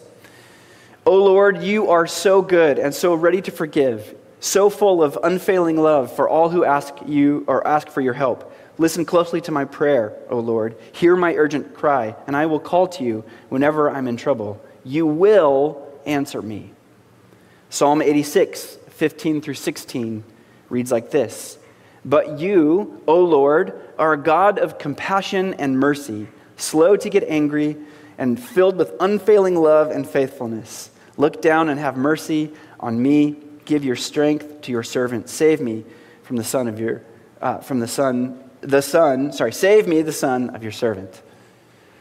O 1.05 1.17
Lord, 1.17 1.65
you 1.65 1.91
are 1.91 2.07
so 2.07 2.41
good 2.41 2.79
and 2.79 2.95
so 2.95 3.13
ready 3.17 3.43
to 3.43 3.51
forgive, 3.51 4.15
so 4.39 4.71
full 4.71 5.03
of 5.03 5.19
unfailing 5.25 5.79
love 5.79 6.15
for 6.15 6.29
all 6.29 6.49
who 6.49 6.65
ask 6.65 6.95
you 7.05 7.43
or 7.49 7.67
ask 7.67 7.89
for 7.89 8.01
your 8.01 8.13
help. 8.13 8.55
Listen 8.79 9.05
closely 9.05 9.41
to 9.41 9.51
my 9.51 9.65
prayer, 9.65 10.17
O 10.31 10.39
Lord. 10.39 10.77
Hear 10.93 11.17
my 11.17 11.35
urgent 11.35 11.75
cry, 11.75 12.15
and 12.29 12.37
I 12.37 12.47
will 12.47 12.61
call 12.61 12.87
to 12.87 13.03
you 13.03 13.25
whenever 13.49 13.91
I'm 13.91 14.07
in 14.07 14.17
trouble. 14.17 14.65
You 14.85 15.09
will 15.09 15.93
answer 16.07 16.41
me. 16.41 16.71
Psalm 17.69 18.01
86, 18.01 18.79
15 18.91 19.41
through 19.41 19.55
16 19.55 20.23
reads 20.69 20.93
like 20.93 21.11
this 21.11 21.59
But 22.05 22.39
you, 22.39 23.03
O 23.07 23.23
Lord, 23.23 23.81
are 23.99 24.15
a 24.15 24.19
God 24.19 24.59
of 24.59 24.79
compassion 24.79 25.55
and 25.55 25.79
mercy, 25.79 26.29
slow 26.57 26.97
to 26.97 27.11
get 27.11 27.25
angry, 27.25 27.77
and 28.17 28.43
filled 28.43 28.77
with 28.77 28.93
unfailing 29.01 29.57
love 29.57 29.91
and 29.91 30.09
faithfulness. 30.09 30.91
Look 31.17 31.43
down 31.43 31.69
and 31.69 31.79
have 31.79 31.97
mercy 31.97 32.53
on 32.79 33.03
me. 33.03 33.37
Give 33.65 33.85
your 33.85 33.97
strength 33.97 34.63
to 34.63 34.73
your 34.73 34.83
servant. 34.83 35.29
Save 35.29 35.61
me 35.61 35.85
from 36.23 36.37
the 36.37 36.45
son 36.45 36.69
of 36.69 36.81
your, 36.81 37.03
uh, 37.41 37.59
from 37.59 37.81
the 37.81 37.89
son, 37.89 38.43
the 38.61 38.81
son. 38.81 39.33
Sorry, 39.33 39.53
save 39.53 39.87
me, 39.87 40.03
the 40.03 40.13
son 40.13 40.51
of 40.51 40.63
your 40.63 40.73
servant. 40.73 41.23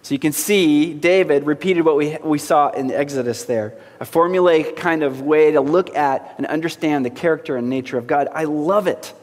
So 0.01 0.15
you 0.15 0.19
can 0.19 0.31
see 0.31 0.93
David 0.93 1.45
repeated 1.45 1.83
what 1.83 1.97
we, 1.97 2.17
we 2.23 2.37
saw 2.37 2.69
in 2.69 2.87
the 2.87 2.97
Exodus 2.97 3.43
there 3.43 3.77
a 3.99 4.05
formulaic 4.05 4.77
kind 4.77 5.03
of 5.03 5.21
way 5.21 5.51
to 5.51 5.61
look 5.61 5.95
at 5.95 6.35
and 6.37 6.45
understand 6.47 7.05
the 7.05 7.09
character 7.09 7.57
and 7.57 7.69
nature 7.69 7.97
of 7.97 8.07
God. 8.07 8.29
I 8.33 8.45
love 8.45 8.87
it. 8.87 9.13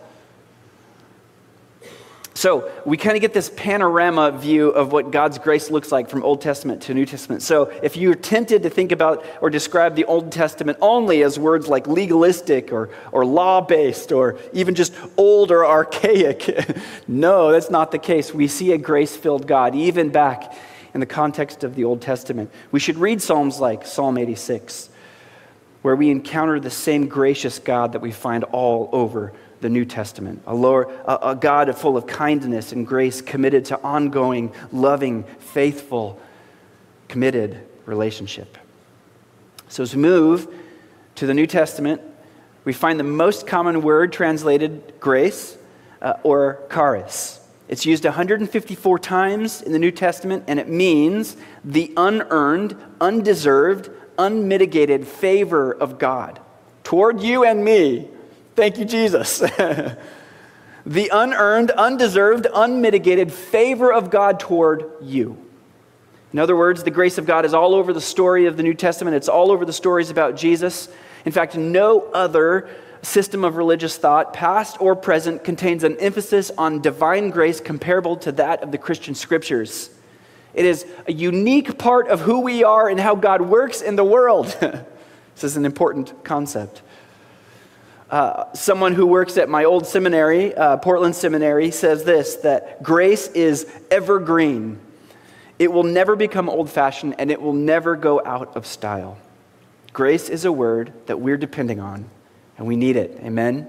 So 2.37 2.71
we 2.85 2.99
kind 2.99 3.16
of 3.16 3.23
get 3.23 3.33
this 3.33 3.50
panorama 3.57 4.31
view 4.31 4.69
of 4.69 4.93
what 4.93 5.11
God's 5.11 5.38
grace 5.38 5.71
looks 5.71 5.90
like 5.90 6.11
from 6.11 6.23
Old 6.23 6.43
Testament 6.43 6.83
to 6.83 6.93
New 6.93 7.07
Testament. 7.07 7.40
So 7.40 7.73
if 7.83 7.97
you're 7.97 8.14
tempted 8.14 8.62
to 8.64 8.69
think 8.69 8.93
about 8.93 9.25
or 9.40 9.49
describe 9.49 9.95
the 9.95 10.05
Old 10.05 10.31
Testament 10.31 10.76
only 10.83 11.23
as 11.23 11.38
words 11.38 11.66
like 11.66 11.87
legalistic 11.87 12.75
or, 12.75 12.90
or 13.11 13.25
law 13.25 13.62
based 13.62 14.12
or 14.12 14.38
even 14.52 14.75
just 14.75 14.93
old 15.16 15.50
or 15.50 15.64
archaic, 15.64 16.76
no, 17.09 17.52
that's 17.52 17.71
not 17.71 17.90
the 17.90 17.99
case. 17.99 18.35
We 18.35 18.49
see 18.49 18.73
a 18.73 18.78
grace 18.78 19.16
filled 19.16 19.47
God 19.47 19.75
even 19.75 20.11
back 20.11 20.55
in 20.93 21.00
the 21.00 21.07
context 21.07 21.64
of 21.64 21.75
the 21.75 21.85
Old 21.85 22.02
Testament. 22.02 22.50
We 22.71 22.81
should 22.81 22.99
read 22.99 23.23
Psalms 23.23 23.61
like 23.61 23.87
Psalm 23.87 24.19
86, 24.19 24.90
where 25.83 25.97
we 25.97 26.11
encounter 26.11 26.59
the 26.59 26.71
same 26.71 27.06
gracious 27.06 27.59
God 27.59 27.92
that 27.92 28.00
we 28.00 28.12
find 28.12 28.45
all 28.45 28.88
over 28.92 29.33
the 29.61 29.68
New 29.71 29.85
Testament, 29.85 30.42
a, 30.47 30.54
Lord, 30.54 30.88
a, 30.88 31.30
a 31.30 31.35
God 31.35 31.75
full 31.76 31.97
of 31.97 32.06
kindness 32.06 32.73
and 32.73 32.87
grace, 32.87 33.23
committed 33.23 33.64
to 33.66 33.83
ongoing, 33.83 34.52
loving, 34.71 35.25
faithful, 35.38 36.21
committed 37.09 37.66
relationship. 37.87 38.59
So 39.68 39.83
as 39.83 39.95
we 39.95 40.02
move 40.02 40.52
to 41.16 41.26
the 41.26 41.35
New 41.35 41.47
Testament, 41.47 42.00
we 42.64 42.73
find 42.73 42.99
the 43.00 43.04
most 43.04 43.47
common 43.47 43.80
word 43.83 44.12
translated 44.12 44.95
grace 45.00 45.56
uh, 46.02 46.14
or 46.23 46.61
charis. 46.71 47.40
It's 47.68 47.85
used 47.85 48.04
154 48.04 48.99
times 48.99 49.62
in 49.62 49.73
the 49.73 49.78
New 49.78 49.90
Testament, 49.90 50.45
and 50.47 50.61
it 50.61 50.68
means 50.68 51.37
the 51.64 51.92
unearned, 51.97 52.76
undeserved, 53.00 53.90
unmitigated 54.19 55.07
favor 55.07 55.73
of 55.73 55.99
God 55.99 56.41
toward 56.85 57.21
you 57.21 57.45
and 57.45 57.65
me 57.65 58.09
Thank 58.57 58.79
you, 58.79 58.87
Jesus. 58.87 59.39
the 60.87 61.11
unearned, 61.13 61.71
undeserved, 61.73 62.47
unmitigated 62.53 63.31
favor 63.31 63.93
of 63.93 64.09
God 64.09 64.41
toward 64.41 64.91
you. 65.03 65.37
In 66.33 66.39
other 66.39 66.57
words, 66.57 66.83
the 66.83 66.91
grace 66.91 67.19
of 67.19 67.27
God 67.27 67.45
is 67.45 67.53
all 67.53 67.75
over 67.75 67.93
the 67.93 68.01
story 68.01 68.47
of 68.47 68.57
the 68.57 68.63
New 68.63 68.73
Testament, 68.73 69.15
it's 69.15 69.29
all 69.29 69.53
over 69.53 69.67
the 69.67 69.75
stories 69.75 70.09
about 70.09 70.37
Jesus. 70.37 70.89
In 71.27 71.33
fact, 71.33 71.55
no 71.55 72.01
other 72.13 72.69
system 73.03 73.45
of 73.45 73.57
religious 73.57 73.99
thought, 73.99 74.33
past 74.33 74.81
or 74.81 74.97
present, 74.97 75.45
contains 75.45 75.85
an 75.85 75.99
emphasis 75.99 76.51
on 76.57 76.81
divine 76.81 77.29
grace 77.29 77.61
comparable 77.61 78.17
to 78.17 78.33
that 78.33 78.63
of 78.63 78.73
the 78.73 78.79
Christian 78.79 79.15
scriptures. 79.15 79.91
It 80.57 80.65
is 80.65 80.87
a 81.07 81.13
unique 81.13 81.77
part 81.77 82.09
of 82.09 82.23
who 82.23 82.41
we 82.41 82.65
are 82.65 82.89
and 82.89 82.99
how 82.99 83.15
God 83.15 83.43
works 83.43 83.83
in 83.83 83.95
the 83.95 84.05
world. 84.05 84.47
this 84.61 85.45
is 85.45 85.59
an 85.59 85.67
important 85.67 86.25
concept. 86.25 86.81
Uh, 88.11 88.51
someone 88.55 88.95
who 88.95 89.05
works 89.05 89.37
at 89.37 89.51
my 89.51 89.65
old 89.65 89.87
seminary, 89.87 90.55
uh, 90.55 90.79
Portland 90.79 91.15
Seminary, 91.15 91.71
says 91.71 92.05
this 92.05 92.37
that 92.37 92.83
grace 92.83 93.29
is 93.29 93.71
evergreen. 93.91 94.79
It 95.59 95.71
will 95.71 95.83
never 95.83 96.17
become 96.17 96.49
old 96.49 96.71
fashioned 96.71 97.17
and 97.19 97.31
it 97.31 97.41
will 97.41 97.53
never 97.53 97.95
go 97.95 98.23
out 98.25 98.57
of 98.57 98.67
style. 98.67 99.19
Grace 99.93 100.31
is 100.31 100.47
a 100.47 100.53
word 100.53 100.93
that 101.05 101.21
we're 101.21 101.37
depending 101.37 101.81
on 101.81 102.09
and 102.57 102.67
we 102.67 102.77
need 102.77 102.97
it. 102.97 103.19
Amen? 103.23 103.69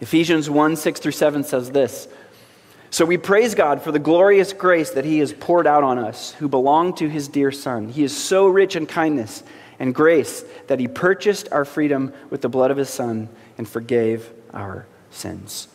Ephesians 0.00 0.48
1 0.48 0.76
6 0.76 1.00
through 1.00 1.12
7 1.12 1.44
says 1.44 1.70
this. 1.70 2.08
So 2.94 3.04
we 3.04 3.16
praise 3.16 3.56
God 3.56 3.82
for 3.82 3.90
the 3.90 3.98
glorious 3.98 4.52
grace 4.52 4.90
that 4.90 5.04
He 5.04 5.18
has 5.18 5.32
poured 5.32 5.66
out 5.66 5.82
on 5.82 5.98
us 5.98 6.30
who 6.34 6.46
belong 6.48 6.94
to 6.94 7.08
His 7.08 7.26
dear 7.26 7.50
Son. 7.50 7.88
He 7.88 8.04
is 8.04 8.16
so 8.16 8.46
rich 8.46 8.76
in 8.76 8.86
kindness 8.86 9.42
and 9.80 9.92
grace 9.92 10.44
that 10.68 10.78
he 10.78 10.86
purchased 10.86 11.48
our 11.50 11.64
freedom 11.64 12.12
with 12.30 12.40
the 12.40 12.48
blood 12.48 12.70
of 12.70 12.76
his 12.76 12.88
son 12.88 13.28
and 13.58 13.68
forgave 13.68 14.30
our 14.52 14.86
sins. 15.10 15.66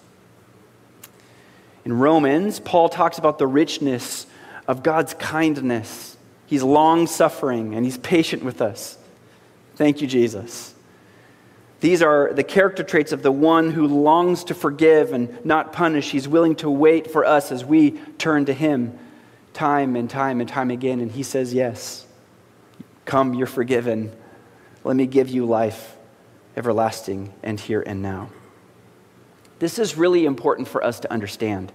In 1.83 1.91
Romans, 1.91 2.61
Paul 2.61 2.87
talks 2.87 3.17
about 3.17 3.37
the 3.37 3.47
richness 3.47 4.25
of 4.65 4.81
God's 4.81 5.13
kindness. 5.13 6.15
He's 6.45 6.63
long 6.63 7.05
suffering 7.05 7.75
and 7.75 7.83
he's 7.83 7.97
patient 7.97 8.45
with 8.45 8.61
us. 8.61 8.97
Thank 9.75 9.99
you, 9.99 10.07
Jesus. 10.07 10.73
These 11.79 12.01
are 12.01 12.33
the 12.33 12.43
character 12.43 12.83
traits 12.83 13.11
of 13.11 13.23
the 13.23 13.31
one 13.31 13.71
who 13.71 13.87
longs 13.87 14.43
to 14.45 14.53
forgive 14.53 15.13
and 15.13 15.43
not 15.45 15.71
punish. 15.71 16.11
He's 16.11 16.27
willing 16.27 16.55
to 16.57 16.69
wait 16.69 17.09
for 17.09 17.25
us 17.25 17.51
as 17.51 17.63
we 17.63 17.91
turn 18.17 18.45
to 18.45 18.53
him 18.53 18.97
time 19.53 19.95
and 19.95 20.09
time 20.09 20.41
and 20.41 20.49
time 20.49 20.71
again, 20.71 20.99
and 20.99 21.11
he 21.11 21.23
says 21.23 21.53
yes. 21.53 22.05
Come, 23.05 23.33
you're 23.33 23.47
forgiven. 23.47 24.11
Let 24.83 24.95
me 24.95 25.05
give 25.05 25.29
you 25.29 25.45
life 25.45 25.95
everlasting 26.55 27.33
and 27.43 27.59
here 27.59 27.81
and 27.85 28.01
now. 28.01 28.29
This 29.59 29.79
is 29.79 29.97
really 29.97 30.25
important 30.25 30.67
for 30.67 30.83
us 30.83 30.99
to 31.01 31.11
understand. 31.11 31.71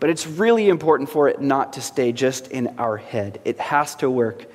But 0.00 0.10
it's 0.10 0.26
really 0.26 0.68
important 0.68 1.08
for 1.08 1.28
it 1.28 1.40
not 1.40 1.74
to 1.74 1.80
stay 1.80 2.10
just 2.10 2.48
in 2.48 2.74
our 2.78 2.96
head. 2.96 3.40
It 3.44 3.60
has 3.60 3.94
to 3.96 4.10
work 4.10 4.46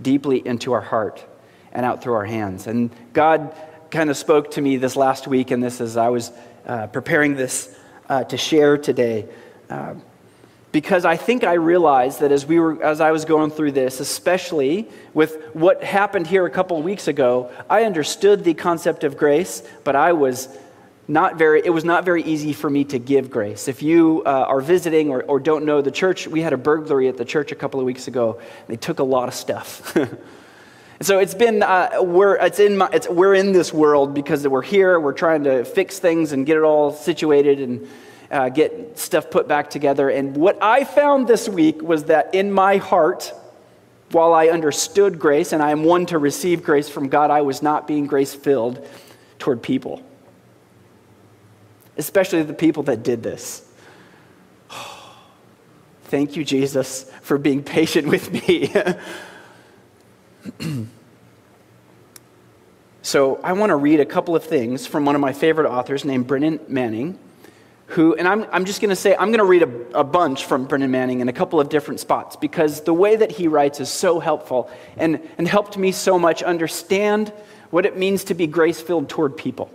deeply 0.00 0.46
into 0.46 0.72
our 0.72 0.80
heart 0.80 1.24
and 1.72 1.84
out 1.84 2.02
through 2.02 2.14
our 2.14 2.24
hands. 2.24 2.66
And 2.66 2.90
God 3.12 3.54
kind 3.94 4.10
of 4.10 4.16
spoke 4.16 4.50
to 4.50 4.60
me 4.60 4.76
this 4.76 4.96
last 4.96 5.28
week, 5.28 5.52
and 5.52 5.62
this 5.62 5.80
as 5.80 5.96
I 5.96 6.08
was 6.08 6.32
uh, 6.66 6.88
preparing 6.88 7.36
this 7.36 7.78
uh, 8.08 8.24
to 8.24 8.36
share 8.36 8.76
today. 8.76 9.28
Uh, 9.70 9.94
because 10.72 11.04
I 11.04 11.16
think 11.16 11.44
I 11.44 11.52
realized 11.52 12.18
that 12.18 12.32
as 12.32 12.44
we 12.44 12.58
were 12.58 12.82
as 12.82 13.00
I 13.00 13.12
was 13.12 13.24
going 13.24 13.52
through 13.52 13.70
this, 13.70 14.00
especially 14.00 14.88
with 15.14 15.40
what 15.52 15.84
happened 15.84 16.26
here 16.26 16.44
a 16.44 16.50
couple 16.50 16.76
of 16.76 16.82
weeks 16.82 17.06
ago, 17.06 17.52
I 17.70 17.84
understood 17.84 18.42
the 18.42 18.54
concept 18.54 19.04
of 19.04 19.16
grace, 19.16 19.62
but 19.84 19.94
I 19.94 20.12
was 20.12 20.48
not 21.06 21.38
very 21.38 21.62
it 21.64 21.70
was 21.70 21.84
not 21.84 22.04
very 22.04 22.24
easy 22.24 22.52
for 22.52 22.68
me 22.68 22.82
to 22.86 22.98
give 22.98 23.30
grace. 23.30 23.68
If 23.68 23.80
you 23.80 24.24
uh, 24.26 24.30
are 24.48 24.60
visiting 24.60 25.10
or, 25.10 25.22
or 25.22 25.38
don't 25.38 25.64
know 25.64 25.82
the 25.82 25.92
church, 25.92 26.26
we 26.26 26.40
had 26.40 26.52
a 26.52 26.58
burglary 26.58 27.06
at 27.06 27.16
the 27.16 27.24
church 27.24 27.52
a 27.52 27.54
couple 27.54 27.78
of 27.78 27.86
weeks 27.86 28.08
ago. 28.08 28.40
They 28.66 28.76
took 28.76 28.98
a 28.98 29.04
lot 29.04 29.28
of 29.28 29.34
stuff. 29.34 29.96
So 31.04 31.18
it's 31.18 31.34
been, 31.34 31.62
uh, 31.62 31.98
we're, 32.00 32.36
it's 32.36 32.58
in 32.58 32.78
my, 32.78 32.88
it's, 32.90 33.06
we're 33.06 33.34
in 33.34 33.52
this 33.52 33.74
world 33.74 34.14
because 34.14 34.48
we're 34.48 34.62
here, 34.62 34.98
we're 34.98 35.12
trying 35.12 35.44
to 35.44 35.62
fix 35.66 35.98
things 35.98 36.32
and 36.32 36.46
get 36.46 36.56
it 36.56 36.62
all 36.62 36.94
situated 36.94 37.60
and 37.60 37.86
uh, 38.30 38.48
get 38.48 38.98
stuff 38.98 39.30
put 39.30 39.46
back 39.46 39.68
together. 39.68 40.08
And 40.08 40.34
what 40.34 40.56
I 40.62 40.84
found 40.84 41.28
this 41.28 41.46
week 41.46 41.82
was 41.82 42.04
that 42.04 42.34
in 42.34 42.50
my 42.50 42.78
heart, 42.78 43.34
while 44.12 44.32
I 44.32 44.48
understood 44.48 45.18
grace 45.18 45.52
and 45.52 45.62
I 45.62 45.72
am 45.72 45.84
one 45.84 46.06
to 46.06 46.16
receive 46.16 46.62
grace 46.62 46.88
from 46.88 47.10
God, 47.10 47.30
I 47.30 47.42
was 47.42 47.60
not 47.60 47.86
being 47.86 48.06
grace 48.06 48.32
filled 48.32 48.82
toward 49.38 49.62
people, 49.62 50.02
especially 51.98 52.44
the 52.44 52.54
people 52.54 52.84
that 52.84 53.02
did 53.02 53.22
this. 53.22 53.62
Thank 56.04 56.34
you, 56.34 56.46
Jesus, 56.46 57.12
for 57.20 57.36
being 57.36 57.62
patient 57.76 58.08
with 58.08 58.32
me. 58.32 58.72
so, 63.04 63.38
I 63.44 63.52
want 63.52 63.68
to 63.68 63.76
read 63.76 64.00
a 64.00 64.06
couple 64.06 64.34
of 64.34 64.44
things 64.44 64.86
from 64.86 65.04
one 65.04 65.14
of 65.14 65.20
my 65.20 65.34
favorite 65.34 65.68
authors 65.68 66.06
named 66.06 66.26
Brennan 66.26 66.58
Manning, 66.68 67.18
who, 67.88 68.14
and 68.14 68.26
I'm, 68.26 68.46
I'm 68.50 68.64
just 68.64 68.80
going 68.80 68.88
to 68.88 68.96
say, 68.96 69.14
I'm 69.14 69.28
going 69.28 69.40
to 69.40 69.44
read 69.44 69.62
a, 69.62 70.00
a 70.00 70.04
bunch 70.04 70.46
from 70.46 70.64
Brennan 70.64 70.90
Manning 70.90 71.20
in 71.20 71.28
a 71.28 71.32
couple 71.34 71.60
of 71.60 71.68
different 71.68 72.00
spots 72.00 72.34
because 72.34 72.80
the 72.80 72.94
way 72.94 73.14
that 73.14 73.30
he 73.30 73.46
writes 73.46 73.78
is 73.78 73.90
so 73.90 74.20
helpful 74.20 74.70
and, 74.96 75.20
and 75.36 75.46
helped 75.46 75.76
me 75.76 75.92
so 75.92 76.18
much 76.18 76.42
understand 76.42 77.30
what 77.68 77.84
it 77.84 77.98
means 77.98 78.24
to 78.24 78.34
be 78.34 78.46
grace 78.46 78.80
filled 78.80 79.10
toward 79.10 79.36
people. 79.36 79.70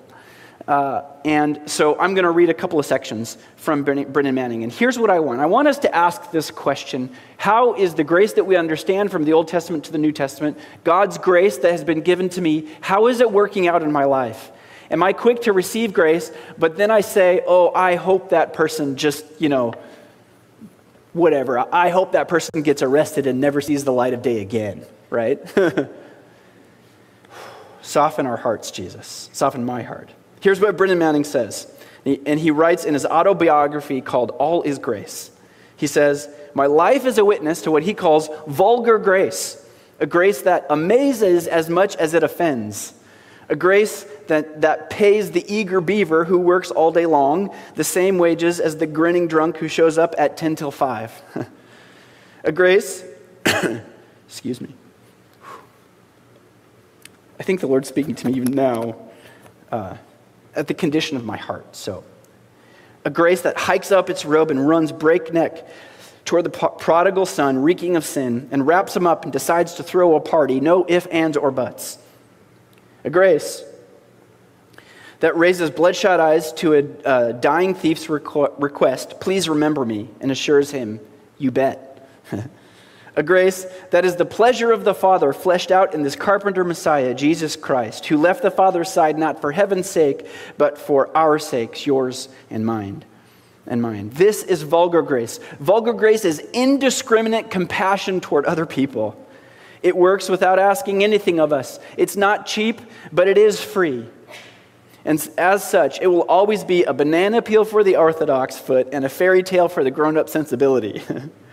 Uh, 0.70 1.02
and 1.26 1.60
so 1.66 2.00
I'm 2.00 2.14
going 2.14 2.26
to 2.26 2.30
read 2.30 2.52
a 2.52 2.54
couple 2.54 2.80
of 2.80 2.86
sections 2.86 3.40
from 3.56 3.84
Brennan 3.84 4.36
Manning. 4.36 4.62
And 4.62 4.72
here's 4.72 5.00
what 5.00 5.10
I 5.10 5.20
want 5.20 5.42
I 5.42 5.48
want 5.48 5.68
us 5.68 5.80
to 5.80 5.96
ask 5.96 6.30
this 6.30 6.52
question 6.52 7.10
How 7.38 7.74
is 7.74 7.96
the 7.96 8.04
grace 8.04 8.34
that 8.34 8.44
we 8.44 8.56
understand 8.56 9.12
from 9.12 9.26
the 9.26 9.34
Old 9.34 9.48
Testament 9.48 9.86
to 9.86 9.92
the 9.92 9.98
New 9.98 10.12
Testament, 10.12 10.60
God's 10.84 11.18
grace 11.18 11.58
that 11.58 11.72
has 11.72 11.84
been 11.84 12.02
given 12.02 12.30
to 12.30 12.42
me, 12.42 12.70
how 12.82 13.08
is 13.08 13.20
it 13.20 13.32
working 13.32 13.68
out 13.68 13.82
in 13.82 13.92
my 13.92 14.04
life? 14.04 14.52
Am 14.92 15.02
I 15.02 15.12
quick 15.12 15.42
to 15.42 15.54
receive 15.54 15.92
grace, 15.92 16.32
but 16.60 16.78
then 16.78 16.92
I 16.92 17.02
say, 17.02 17.42
oh, 17.48 17.74
I 17.74 17.96
hope 17.96 18.30
that 18.30 18.54
person 18.54 18.96
just, 18.96 19.26
you 19.40 19.50
know, 19.50 19.74
whatever. 21.14 21.66
I 21.74 21.90
hope 21.90 22.12
that 22.12 22.28
person 22.28 22.62
gets 22.62 22.84
arrested 22.84 23.26
and 23.26 23.42
never 23.42 23.60
sees 23.60 23.86
the 23.86 23.94
light 23.94 24.14
of 24.14 24.22
day 24.22 24.40
again, 24.40 24.86
right? 25.10 25.40
Soften 27.82 28.28
our 28.28 28.38
hearts, 28.38 28.70
Jesus. 28.70 29.32
Soften 29.34 29.66
my 29.66 29.82
heart. 29.82 30.12
Here's 30.40 30.60
what 30.60 30.78
Brennan 30.78 31.00
Manning 31.00 31.24
says, 31.24 31.72
and 32.06 32.40
he 32.40 32.52
writes 32.52 32.86
in 32.86 32.94
his 32.94 33.06
autobiography 33.06 34.02
called 34.02 34.32
All 34.32 34.62
Is 34.64 34.80
Grace. 34.80 35.32
He 35.76 35.88
says, 35.88 36.30
My 36.54 36.66
life 36.66 37.06
is 37.06 37.18
a 37.18 37.26
witness 37.26 37.62
to 37.64 37.72
what 37.72 37.84
he 37.84 37.94
calls 37.94 38.30
vulgar 38.48 38.98
grace, 38.98 39.66
a 40.00 40.06
grace 40.06 40.42
that 40.44 40.66
amazes 40.70 41.48
as 41.48 41.70
much 41.70 41.96
as 41.96 42.14
it 42.14 42.24
offends, 42.24 42.94
a 43.50 43.56
grace 43.56 44.06
that, 44.28 44.62
that 44.62 44.90
pays 44.90 45.32
the 45.32 45.44
eager 45.54 45.82
beaver 45.82 46.26
who 46.26 46.38
works 46.38 46.70
all 46.70 46.92
day 46.92 47.06
long 47.06 47.54
the 47.76 47.84
same 47.84 48.18
wages 48.18 48.60
as 48.60 48.78
the 48.78 48.86
grinning 48.86 49.28
drunk 49.28 49.58
who 49.58 49.68
shows 49.68 49.98
up 49.98 50.14
at 50.18 50.38
10 50.38 50.56
till 50.56 50.72
5. 50.72 51.48
a 52.44 52.52
grace, 52.52 53.04
excuse 54.28 54.62
me. 54.62 54.74
I 57.40 57.44
think 57.44 57.62
the 57.62 57.68
Lord's 57.68 57.88
speaking 57.88 58.16
to 58.16 58.28
me 58.28 58.34
even 58.34 58.52
now. 58.52 58.96
Uh, 59.72 59.96
at 60.56 60.68
the 60.68 60.74
condition 60.74 61.18
of 61.18 61.26
my 61.26 61.38
heart. 61.38 61.76
So, 61.76 62.04
a 63.06 63.10
grace 63.10 63.42
that 63.42 63.58
hikes 63.58 63.92
up 63.92 64.10
its 64.10 64.26
robe 64.26 64.52
and 64.52 64.68
runs 64.68 64.92
breakneck 64.92 65.68
toward 66.26 66.44
the 66.44 66.50
prodigal 66.50 67.26
son, 67.26 67.58
reeking 67.64 67.96
of 67.96 68.06
sin, 68.06 68.50
and 68.52 68.68
wraps 68.68 68.96
him 68.96 69.08
up 69.08 69.24
and 69.24 69.34
decides 69.34 69.76
to 69.76 69.84
throw 69.84 70.16
a 70.16 70.20
party, 70.20 70.60
no 70.60 70.86
ifs, 70.88 71.08
ands, 71.08 71.38
or 71.38 71.50
buts. 71.50 71.98
A 73.04 73.10
grace 73.10 73.64
that 75.22 75.36
raises 75.38 75.70
bloodshot 75.70 76.20
eyes 76.20 76.54
to 76.54 76.74
a 76.76 77.08
uh, 77.08 77.32
dying 77.34 77.74
thief's 77.74 78.10
request, 78.10 79.20
please 79.20 79.50
remember 79.50 79.86
me, 79.86 80.10
and 80.22 80.32
assures 80.32 80.72
him, 80.72 81.00
you 81.38 81.52
bet. 81.52 82.08
a 83.20 83.24
grace 83.24 83.66
that 83.92 84.06
is 84.06 84.16
the 84.16 84.26
pleasure 84.26 84.72
of 84.72 84.86
the 84.86 84.94
Father 84.94 85.34
fleshed 85.34 85.72
out 85.72 85.94
in 85.94 86.04
this 86.04 86.16
carpenter 86.16 86.64
Messiah, 86.64 87.14
Jesus 87.14 87.58
Christ, 87.58 88.06
who 88.06 88.16
left 88.16 88.42
the 88.42 88.50
Father's 88.50 88.90
side 88.90 89.18
not 89.20 89.42
for 89.42 89.52
heaven's 89.52 89.90
sake, 89.90 90.26
but 90.58 90.78
for 90.78 91.16
our 91.16 91.38
sakes, 91.38 91.86
yours 91.86 92.30
and 92.50 92.66
mine. 92.66 93.04
And 93.68 93.82
mine. 93.82 94.10
This 94.12 94.42
is 94.44 94.62
vulgar 94.62 95.02
grace. 95.02 95.42
Vulgar 95.60 95.92
grace 95.92 96.24
is 96.24 96.40
indiscriminate 96.54 97.52
compassion 97.52 98.22
toward 98.22 98.46
other 98.46 98.66
people. 98.66 99.22
It 99.84 99.98
works 99.98 100.30
without 100.30 100.58
asking 100.58 101.04
anything 101.04 101.42
of 101.42 101.52
us. 101.52 101.78
It's 101.98 102.16
not 102.16 102.46
cheap, 102.46 102.80
but 103.12 103.28
it 103.28 103.38
is 103.38 103.62
free. 103.62 104.08
And 105.04 105.30
as 105.38 105.70
such, 105.70 106.00
it 106.02 106.08
will 106.08 106.24
always 106.24 106.64
be 106.64 106.84
a 106.84 106.94
banana 106.94 107.42
peel 107.42 107.66
for 107.66 107.84
the 107.84 107.98
orthodox 107.98 108.58
foot 108.58 108.88
and 108.94 109.04
a 109.04 109.10
fairy 109.10 109.44
tale 109.44 109.68
for 109.68 109.84
the 109.84 109.92
grown 109.92 110.18
up 110.18 110.30
sensibility. 110.30 111.04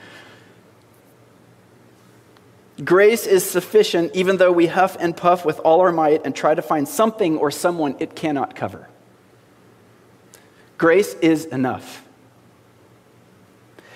Grace 2.85 3.27
is 3.27 3.49
sufficient 3.49 4.15
even 4.15 4.37
though 4.37 4.53
we 4.53 4.67
huff 4.67 4.97
and 5.01 5.17
puff 5.17 5.45
with 5.45 5.59
all 5.61 5.81
our 5.81 5.93
might 5.93 6.25
and 6.27 6.37
try 6.37 6.55
to 6.55 6.61
find 6.61 6.87
something 6.87 7.39
or 7.39 7.51
someone 7.51 7.97
it 7.99 8.15
cannot 8.15 8.55
cover. 8.55 8.89
Grace 10.77 11.15
is 11.15 11.47
enough. 11.47 12.07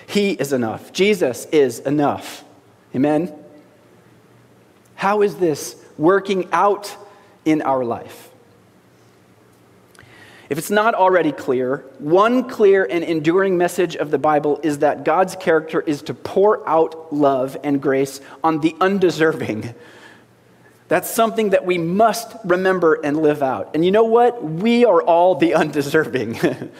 He 0.07 0.31
is 0.31 0.51
enough. 0.51 0.91
Jesus 0.91 1.45
is 1.45 1.79
enough. 1.79 2.43
Amen? 2.95 3.33
How 4.95 5.21
is 5.21 5.35
this 5.35 5.75
working 5.97 6.49
out 6.51 6.95
in 7.45 7.61
our 7.61 7.85
life? 7.85 8.30
If 10.51 10.57
it's 10.57 10.69
not 10.69 10.95
already 10.95 11.31
clear, 11.31 11.85
one 11.99 12.49
clear 12.49 12.83
and 12.83 13.05
enduring 13.05 13.57
message 13.57 13.95
of 13.95 14.11
the 14.11 14.17
Bible 14.17 14.59
is 14.61 14.79
that 14.79 15.05
God's 15.05 15.37
character 15.37 15.79
is 15.79 16.01
to 16.01 16.13
pour 16.13 16.67
out 16.67 17.13
love 17.13 17.55
and 17.63 17.81
grace 17.81 18.19
on 18.43 18.59
the 18.59 18.75
undeserving. 18.81 19.73
That's 20.89 21.09
something 21.09 21.51
that 21.51 21.65
we 21.65 21.77
must 21.77 22.35
remember 22.43 22.95
and 22.95 23.21
live 23.21 23.41
out. 23.41 23.71
And 23.75 23.85
you 23.85 23.91
know 23.91 24.03
what? 24.03 24.43
We 24.43 24.83
are 24.83 25.01
all 25.01 25.35
the 25.35 25.53
undeserving. 25.53 26.37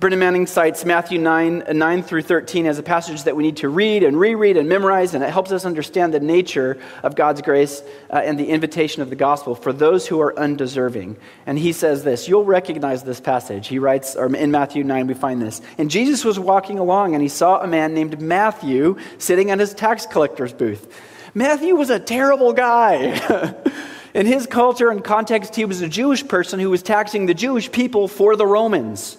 Brennan 0.00 0.18
Manning 0.18 0.46
cites 0.46 0.86
Matthew 0.86 1.18
9, 1.18 1.64
uh, 1.68 1.72
9 1.74 2.02
through 2.02 2.22
13 2.22 2.64
as 2.64 2.78
a 2.78 2.82
passage 2.82 3.24
that 3.24 3.36
we 3.36 3.42
need 3.42 3.58
to 3.58 3.68
read 3.68 4.02
and 4.02 4.18
reread 4.18 4.56
and 4.56 4.66
memorize, 4.66 5.12
and 5.12 5.22
it 5.22 5.28
helps 5.28 5.52
us 5.52 5.66
understand 5.66 6.14
the 6.14 6.20
nature 6.20 6.78
of 7.02 7.14
God's 7.14 7.42
grace 7.42 7.82
uh, 8.08 8.16
and 8.16 8.40
the 8.40 8.48
invitation 8.48 9.02
of 9.02 9.10
the 9.10 9.16
gospel 9.16 9.54
for 9.54 9.74
those 9.74 10.06
who 10.06 10.18
are 10.22 10.38
undeserving. 10.38 11.18
And 11.44 11.58
he 11.58 11.74
says 11.74 12.02
this 12.02 12.26
You'll 12.26 12.46
recognize 12.46 13.02
this 13.02 13.20
passage. 13.20 13.68
He 13.68 13.78
writes, 13.78 14.16
or 14.16 14.34
in 14.34 14.50
Matthew 14.50 14.84
9, 14.84 15.06
we 15.06 15.12
find 15.12 15.42
this. 15.42 15.60
And 15.76 15.90
Jesus 15.90 16.24
was 16.24 16.38
walking 16.38 16.78
along, 16.78 17.12
and 17.12 17.20
he 17.20 17.28
saw 17.28 17.60
a 17.60 17.66
man 17.66 17.92
named 17.92 18.22
Matthew 18.22 18.96
sitting 19.18 19.50
at 19.50 19.58
his 19.58 19.74
tax 19.74 20.06
collector's 20.06 20.54
booth. 20.54 20.98
Matthew 21.34 21.76
was 21.76 21.90
a 21.90 22.00
terrible 22.00 22.54
guy. 22.54 23.52
in 24.14 24.24
his 24.24 24.46
culture 24.46 24.88
and 24.88 25.04
context, 25.04 25.54
he 25.56 25.66
was 25.66 25.82
a 25.82 25.88
Jewish 25.88 26.26
person 26.26 26.58
who 26.58 26.70
was 26.70 26.82
taxing 26.82 27.26
the 27.26 27.34
Jewish 27.34 27.70
people 27.70 28.08
for 28.08 28.34
the 28.34 28.46
Romans 28.46 29.18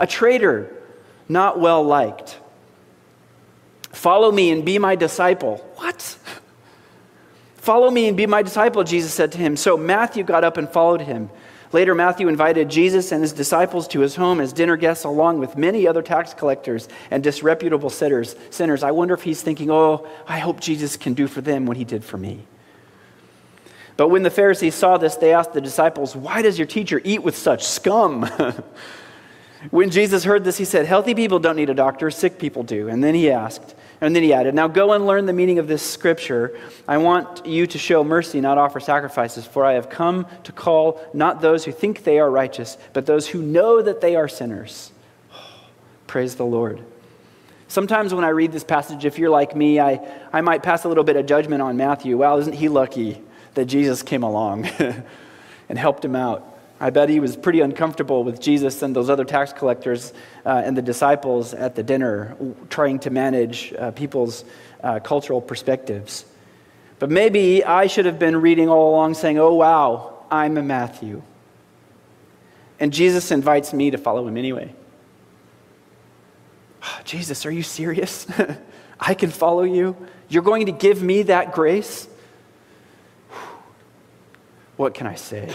a 0.00 0.06
traitor, 0.06 0.74
not 1.28 1.60
well 1.60 1.84
liked. 1.84 2.40
Follow 3.92 4.32
me 4.32 4.50
and 4.50 4.64
be 4.64 4.78
my 4.78 4.96
disciple. 4.96 5.58
What? 5.76 6.18
Follow 7.56 7.90
me 7.90 8.08
and 8.08 8.16
be 8.16 8.26
my 8.26 8.42
disciple, 8.42 8.82
Jesus 8.82 9.12
said 9.12 9.30
to 9.32 9.38
him. 9.38 9.56
So 9.56 9.76
Matthew 9.76 10.24
got 10.24 10.42
up 10.42 10.56
and 10.56 10.68
followed 10.68 11.02
him. 11.02 11.28
Later, 11.72 11.94
Matthew 11.94 12.26
invited 12.26 12.68
Jesus 12.68 13.12
and 13.12 13.22
his 13.22 13.32
disciples 13.32 13.86
to 13.88 14.00
his 14.00 14.16
home 14.16 14.40
as 14.40 14.52
dinner 14.52 14.76
guests, 14.76 15.04
along 15.04 15.38
with 15.38 15.56
many 15.56 15.86
other 15.86 16.02
tax 16.02 16.34
collectors 16.34 16.88
and 17.12 17.22
disreputable 17.22 17.90
sinners. 17.90 18.34
sinners. 18.48 18.82
I 18.82 18.90
wonder 18.90 19.14
if 19.14 19.22
he's 19.22 19.42
thinking, 19.42 19.70
oh, 19.70 20.08
I 20.26 20.40
hope 20.40 20.58
Jesus 20.58 20.96
can 20.96 21.14
do 21.14 21.28
for 21.28 21.42
them 21.42 21.66
what 21.66 21.76
he 21.76 21.84
did 21.84 22.02
for 22.02 22.16
me. 22.16 22.44
But 23.96 24.08
when 24.08 24.22
the 24.22 24.30
Pharisees 24.30 24.74
saw 24.74 24.96
this, 24.96 25.16
they 25.16 25.32
asked 25.32 25.52
the 25.52 25.60
disciples, 25.60 26.16
Why 26.16 26.40
does 26.42 26.58
your 26.58 26.66
teacher 26.66 27.00
eat 27.04 27.22
with 27.22 27.36
such 27.36 27.64
scum? 27.64 28.28
When 29.68 29.90
Jesus 29.90 30.24
heard 30.24 30.42
this, 30.44 30.56
he 30.56 30.64
said, 30.64 30.86
Healthy 30.86 31.14
people 31.14 31.38
don't 31.38 31.56
need 31.56 31.68
a 31.68 31.74
doctor, 31.74 32.10
sick 32.10 32.38
people 32.38 32.62
do. 32.62 32.88
And 32.88 33.04
then 33.04 33.14
he 33.14 33.30
asked, 33.30 33.74
and 34.00 34.16
then 34.16 34.22
he 34.22 34.32
added, 34.32 34.54
Now 34.54 34.68
go 34.68 34.94
and 34.94 35.06
learn 35.06 35.26
the 35.26 35.34
meaning 35.34 35.58
of 35.58 35.68
this 35.68 35.82
scripture. 35.82 36.58
I 36.88 36.96
want 36.96 37.44
you 37.44 37.66
to 37.66 37.78
show 37.78 38.02
mercy, 38.02 38.40
not 38.40 38.56
offer 38.56 38.80
sacrifices, 38.80 39.46
for 39.46 39.64
I 39.64 39.74
have 39.74 39.90
come 39.90 40.26
to 40.44 40.52
call 40.52 41.06
not 41.12 41.42
those 41.42 41.66
who 41.66 41.72
think 41.72 42.04
they 42.04 42.18
are 42.18 42.30
righteous, 42.30 42.78
but 42.94 43.04
those 43.04 43.28
who 43.28 43.42
know 43.42 43.82
that 43.82 44.00
they 44.00 44.16
are 44.16 44.28
sinners. 44.28 44.92
praise 46.06 46.36
the 46.36 46.46
Lord. 46.46 46.82
Sometimes 47.68 48.14
when 48.14 48.24
I 48.24 48.30
read 48.30 48.52
this 48.52 48.64
passage, 48.64 49.04
if 49.04 49.18
you're 49.18 49.30
like 49.30 49.54
me, 49.54 49.78
I, 49.78 50.00
I 50.32 50.40
might 50.40 50.62
pass 50.62 50.84
a 50.84 50.88
little 50.88 51.04
bit 51.04 51.16
of 51.16 51.26
judgment 51.26 51.60
on 51.60 51.76
Matthew. 51.76 52.16
Well, 52.16 52.38
isn't 52.38 52.54
he 52.54 52.68
lucky 52.68 53.22
that 53.54 53.66
Jesus 53.66 54.02
came 54.02 54.22
along 54.22 54.64
and 55.68 55.78
helped 55.78 56.04
him 56.04 56.16
out? 56.16 56.49
I 56.80 56.88
bet 56.88 57.10
he 57.10 57.20
was 57.20 57.36
pretty 57.36 57.60
uncomfortable 57.60 58.24
with 58.24 58.40
Jesus 58.40 58.80
and 58.80 58.96
those 58.96 59.10
other 59.10 59.26
tax 59.26 59.52
collectors 59.52 60.14
uh, 60.46 60.62
and 60.64 60.74
the 60.74 60.82
disciples 60.82 61.52
at 61.52 61.74
the 61.74 61.82
dinner, 61.82 62.34
trying 62.70 62.98
to 63.00 63.10
manage 63.10 63.74
uh, 63.74 63.90
people's 63.90 64.44
uh, 64.82 64.98
cultural 65.00 65.42
perspectives. 65.42 66.24
But 66.98 67.10
maybe 67.10 67.62
I 67.62 67.86
should 67.86 68.06
have 68.06 68.18
been 68.18 68.40
reading 68.40 68.70
all 68.70 68.90
along 68.90 69.14
saying, 69.14 69.38
oh, 69.38 69.54
wow, 69.54 70.24
I'm 70.30 70.56
a 70.56 70.62
Matthew. 70.62 71.22
And 72.78 72.94
Jesus 72.94 73.30
invites 73.30 73.74
me 73.74 73.90
to 73.90 73.98
follow 73.98 74.26
him 74.26 74.38
anyway. 74.38 74.74
Jesus, 77.04 77.44
are 77.44 77.50
you 77.50 77.62
serious? 77.62 78.26
I 79.00 79.12
can 79.12 79.30
follow 79.30 79.64
you? 79.64 79.96
You're 80.30 80.42
going 80.42 80.66
to 80.66 80.72
give 80.72 81.02
me 81.02 81.24
that 81.24 81.52
grace? 81.52 82.08
What 84.76 84.94
can 84.94 85.06
I 85.06 85.16
say? 85.16 85.54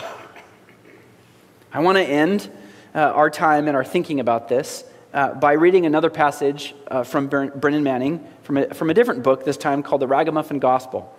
I 1.75 1.79
want 1.79 1.97
to 1.97 2.03
end 2.05 2.49
uh, 2.95 2.99
our 2.99 3.29
time 3.29 3.67
and 3.67 3.75
our 3.75 3.83
thinking 3.83 4.21
about 4.21 4.47
this 4.47 4.85
uh, 5.13 5.33
by 5.33 5.51
reading 5.51 5.85
another 5.85 6.09
passage 6.09 6.73
uh, 6.87 7.03
from 7.03 7.27
Brennan 7.27 7.83
Manning 7.83 8.25
from 8.43 8.55
a, 8.55 8.73
from 8.73 8.89
a 8.89 8.93
different 8.93 9.23
book, 9.23 9.43
this 9.43 9.57
time 9.57 9.83
called 9.83 9.99
The 9.99 10.07
Ragamuffin 10.07 10.59
Gospel. 10.59 11.13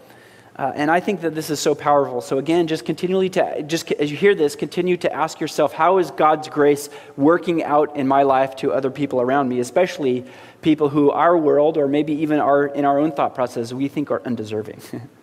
Uh, 0.56 0.72
and 0.74 0.90
I 0.90 0.98
think 0.98 1.20
that 1.20 1.34
this 1.34 1.50
is 1.50 1.60
so 1.60 1.74
powerful. 1.74 2.22
So 2.22 2.38
again, 2.38 2.68
just 2.68 2.86
continually 2.86 3.28
to 3.30 3.64
just 3.64 3.92
as 3.92 4.10
you 4.10 4.16
hear 4.16 4.34
this, 4.34 4.56
continue 4.56 4.96
to 4.96 5.12
ask 5.12 5.40
yourself, 5.40 5.74
how 5.74 5.98
is 5.98 6.10
God's 6.10 6.48
grace 6.48 6.88
working 7.18 7.62
out 7.62 7.94
in 7.94 8.08
my 8.08 8.22
life 8.22 8.56
to 8.56 8.72
other 8.72 8.90
people 8.90 9.20
around 9.20 9.50
me, 9.50 9.60
especially 9.60 10.24
people 10.62 10.88
who 10.88 11.10
our 11.10 11.36
world 11.36 11.76
or 11.76 11.86
maybe 11.86 12.14
even 12.14 12.40
our 12.40 12.64
in 12.68 12.86
our 12.86 12.98
own 12.98 13.12
thought 13.12 13.34
process 13.34 13.74
we 13.74 13.88
think 13.88 14.10
are 14.10 14.22
undeserving. 14.24 14.80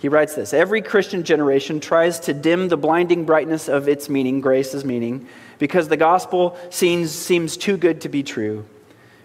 he 0.00 0.08
writes 0.08 0.34
this, 0.34 0.54
every 0.54 0.80
Christian 0.80 1.24
generation 1.24 1.78
tries 1.78 2.20
to 2.20 2.32
dim 2.32 2.68
the 2.68 2.78
blinding 2.78 3.26
brightness 3.26 3.68
of 3.68 3.86
its 3.86 4.08
meaning, 4.08 4.40
grace's 4.40 4.82
meaning, 4.82 5.28
because 5.58 5.88
the 5.88 5.96
gospel 5.98 6.56
seems 6.70 7.12
seems 7.12 7.58
too 7.58 7.76
good 7.76 8.00
to 8.00 8.08
be 8.08 8.22
true. 8.22 8.64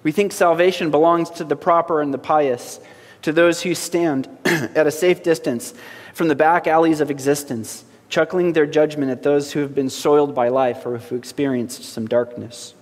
We 0.04 0.12
think 0.12 0.34
salvation 0.34 0.92
belongs 0.92 1.30
to 1.32 1.46
the 1.46 1.56
proper 1.56 2.02
and 2.02 2.14
the 2.14 2.18
pious 2.18 2.82
to 3.22 3.32
those 3.32 3.62
who 3.62 3.74
stand 3.74 4.28
at 4.46 4.86
a 4.86 4.92
safe 4.92 5.24
distance 5.24 5.74
from 6.14 6.28
the 6.28 6.36
back 6.36 6.68
alleys 6.68 7.00
of 7.00 7.10
existence, 7.10 7.86
chuckling 8.10 8.52
their 8.52 8.68
judgment 8.68 9.12
at 9.12 9.24
those 9.24 9.54
who 9.54 9.62
have 9.62 9.74
been 9.74 9.90
soiled 9.90 10.36
by 10.36 10.50
life 10.50 10.86
or 10.86 10.98
who 10.98 11.16
experienced 11.16 11.86
some 11.86 12.06
darkness. 12.06 12.75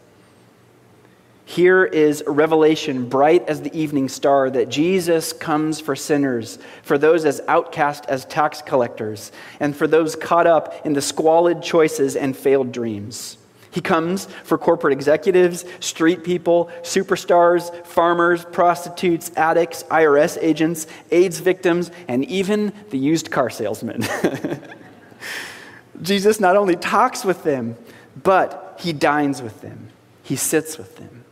Here 1.45 1.84
is 1.84 2.21
a 2.21 2.32
revelation 2.32 3.10
bright 3.10 3.47
as 3.49 3.62
the 3.62 3.77
evening 3.77 4.08
star 4.08 4.49
that 4.49 4.69
Jesus 4.69 5.34
comes 5.34 5.82
for 5.82 5.95
sinners, 5.95 6.58
for 6.84 6.97
those 6.97 7.25
as 7.25 7.41
outcast 7.47 8.06
as 8.08 8.25
tax 8.25 8.62
collectors, 8.62 9.32
and 9.60 9.75
for 9.75 9.86
those 9.86 10.15
caught 10.15 10.47
up 10.47 10.86
in 10.86 10.93
the 10.93 11.01
squalid 11.01 11.62
choices 11.62 12.15
and 12.15 12.36
failed 12.36 12.71
dreams. 12.71 13.38
He 13.71 13.82
comes 13.82 14.27
for 14.43 14.58
corporate 14.58 14.93
executives, 14.93 15.65
street 15.79 16.23
people, 16.23 16.69
superstars, 16.84 17.86
farmers, 17.86 18.45
prostitutes, 18.45 19.32
addicts, 19.36 19.84
IRS 19.84 20.38
agents, 20.39 20.86
AIDS 21.12 21.39
victims, 21.39 21.91
and 22.08 22.23
even 22.25 22.71
the 22.91 22.99
used 22.99 23.32
car 23.32 23.49
salesman. 23.49 24.03
Jesus 26.01 26.39
not 26.39 26.56
only 26.56 26.75
talks 26.75 27.25
with 27.25 27.43
them, 27.43 27.75
but 28.21 28.77
he 28.79 28.93
dines 28.93 29.41
with 29.41 29.62
them, 29.62 29.89
he 30.21 30.36
sits 30.36 30.77
with 30.77 30.95
them. 30.97 31.23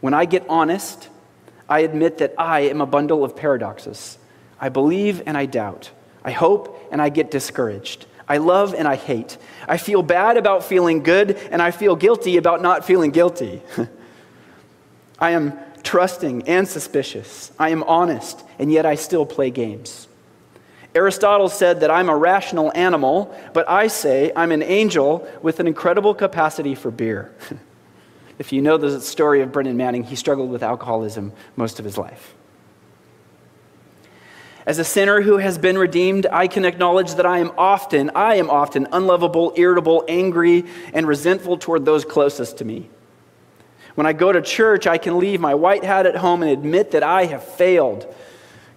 When 0.00 0.14
I 0.14 0.24
get 0.24 0.44
honest, 0.48 1.08
I 1.68 1.80
admit 1.80 2.18
that 2.18 2.34
I 2.38 2.60
am 2.60 2.80
a 2.80 2.86
bundle 2.86 3.24
of 3.24 3.36
paradoxes. 3.36 4.18
I 4.60 4.68
believe 4.68 5.22
and 5.26 5.36
I 5.36 5.46
doubt. 5.46 5.90
I 6.24 6.32
hope 6.32 6.88
and 6.90 7.00
I 7.00 7.08
get 7.08 7.30
discouraged. 7.30 8.06
I 8.28 8.36
love 8.36 8.74
and 8.74 8.86
I 8.86 8.96
hate. 8.96 9.38
I 9.66 9.76
feel 9.76 10.02
bad 10.02 10.36
about 10.36 10.64
feeling 10.64 11.02
good, 11.02 11.36
and 11.50 11.60
I 11.60 11.72
feel 11.72 11.96
guilty 11.96 12.36
about 12.36 12.62
not 12.62 12.84
feeling 12.84 13.10
guilty. 13.10 13.60
I 15.18 15.30
am 15.30 15.58
trusting 15.82 16.48
and 16.48 16.68
suspicious. 16.68 17.50
I 17.58 17.70
am 17.70 17.82
honest, 17.82 18.42
and 18.58 18.70
yet 18.70 18.86
I 18.86 18.94
still 18.94 19.26
play 19.26 19.50
games. 19.50 20.06
Aristotle 20.94 21.48
said 21.48 21.80
that 21.80 21.90
I'm 21.90 22.08
a 22.08 22.16
rational 22.16 22.72
animal, 22.74 23.36
but 23.52 23.68
I 23.68 23.88
say 23.88 24.32
I'm 24.34 24.52
an 24.52 24.62
angel 24.62 25.28
with 25.42 25.60
an 25.60 25.66
incredible 25.66 26.14
capacity 26.14 26.74
for 26.74 26.90
beer. 26.90 27.34
if 28.40 28.54
you 28.54 28.62
know 28.62 28.78
the 28.78 29.02
story 29.02 29.42
of 29.42 29.52
Brennan 29.52 29.76
Manning, 29.76 30.02
he 30.02 30.16
struggled 30.16 30.50
with 30.50 30.62
alcoholism 30.62 31.34
most 31.56 31.78
of 31.78 31.84
his 31.84 31.98
life. 31.98 32.34
As 34.64 34.78
a 34.78 34.84
sinner 34.84 35.20
who 35.20 35.36
has 35.36 35.58
been 35.58 35.76
redeemed, 35.76 36.26
I 36.32 36.48
can 36.48 36.64
acknowledge 36.64 37.16
that 37.16 37.26
I 37.26 37.40
am 37.40 37.52
often, 37.58 38.10
I 38.14 38.36
am 38.36 38.48
often 38.48 38.88
unlovable, 38.92 39.52
irritable, 39.56 40.06
angry, 40.08 40.64
and 40.94 41.06
resentful 41.06 41.58
toward 41.58 41.84
those 41.84 42.06
closest 42.06 42.56
to 42.58 42.64
me. 42.64 42.88
When 43.94 44.06
I 44.06 44.14
go 44.14 44.32
to 44.32 44.40
church, 44.40 44.86
I 44.86 44.96
can 44.96 45.18
leave 45.18 45.38
my 45.38 45.54
white 45.54 45.84
hat 45.84 46.06
at 46.06 46.16
home 46.16 46.42
and 46.42 46.50
admit 46.50 46.92
that 46.92 47.02
I 47.02 47.26
have 47.26 47.44
failed. 47.44 48.06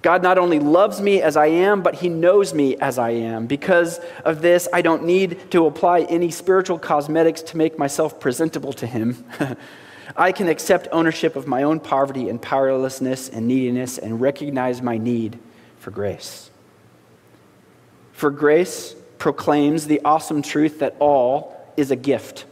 God 0.04 0.22
not 0.22 0.38
only 0.38 0.60
loves 0.60 1.02
me 1.02 1.22
as 1.22 1.38
I 1.38 1.48
am, 1.48 1.82
but 1.82 1.96
He 1.96 2.10
knows 2.10 2.54
me 2.54 2.76
as 2.76 3.00
I 3.00 3.12
am. 3.12 3.48
Because 3.48 4.00
of 4.26 4.42
this, 4.42 4.68
I 4.74 4.82
don't 4.82 5.06
need 5.06 5.50
to 5.52 5.66
apply 5.66 6.02
any 6.02 6.30
spiritual 6.30 6.78
cosmetics 6.78 7.42
to 7.44 7.58
make 7.58 7.80
myself 7.80 8.20
presentable 8.20 8.74
to 8.74 8.86
Him. 8.86 9.24
I 10.18 10.34
can 10.34 10.50
accept 10.50 10.90
ownership 10.92 11.38
of 11.38 11.48
my 11.48 11.64
own 11.64 11.80
poverty 11.80 12.28
and 12.28 12.42
powerlessness 12.42 13.30
and 13.30 13.48
neediness 13.48 13.98
and 13.98 14.20
recognize 14.20 14.82
my 14.82 14.98
need 14.98 15.40
for 15.80 15.90
grace. 15.90 16.52
For 18.12 18.30
grace 18.30 18.96
proclaims 19.18 19.88
the 19.88 20.02
awesome 20.04 20.42
truth 20.42 20.80
that 20.80 20.98
all 21.00 21.58
is 21.78 21.92
a 21.92 21.96
gift, 21.96 22.44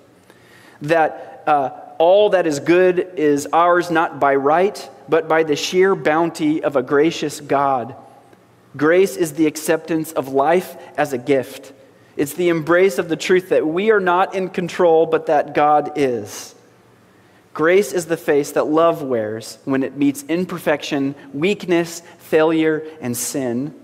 that 0.82 1.44
uh, 1.46 1.72
all 1.98 2.30
that 2.30 2.48
is 2.48 2.62
good 2.62 3.12
is 3.18 3.46
ours 3.52 3.92
not 3.92 4.22
by 4.22 4.36
right, 4.36 4.90
but 5.12 5.28
by 5.28 5.44
the 5.44 5.58
sheer 5.58 5.94
bounty 5.94 6.64
of 6.64 6.78
a 6.78 6.82
gracious 6.82 7.42
God. 7.42 7.98
Grace 8.78 9.18
is 9.18 9.34
the 9.34 9.46
acceptance 9.46 10.14
of 10.14 10.30
life 10.30 10.78
as 10.98 11.12
a 11.12 11.18
gift. 11.18 11.74
It's 12.16 12.34
the 12.34 12.48
embrace 12.48 12.98
of 12.98 13.10
the 13.10 13.18
truth 13.18 13.50
that 13.50 13.68
we 13.68 13.92
are 13.92 14.00
not 14.00 14.34
in 14.34 14.48
control, 14.48 15.06
but 15.06 15.26
that 15.26 15.54
God 15.54 15.92
is. 15.98 16.56
Grace 17.54 17.92
is 17.92 18.06
the 18.06 18.16
face 18.16 18.54
that 18.54 18.68
love 18.68 19.04
wears 19.04 19.58
when 19.66 19.84
it 19.84 19.98
meets 19.98 20.24
imperfection, 20.30 21.14
weakness, 21.34 22.02
failure, 22.18 22.82
and 23.02 23.18
sin. 23.18 23.76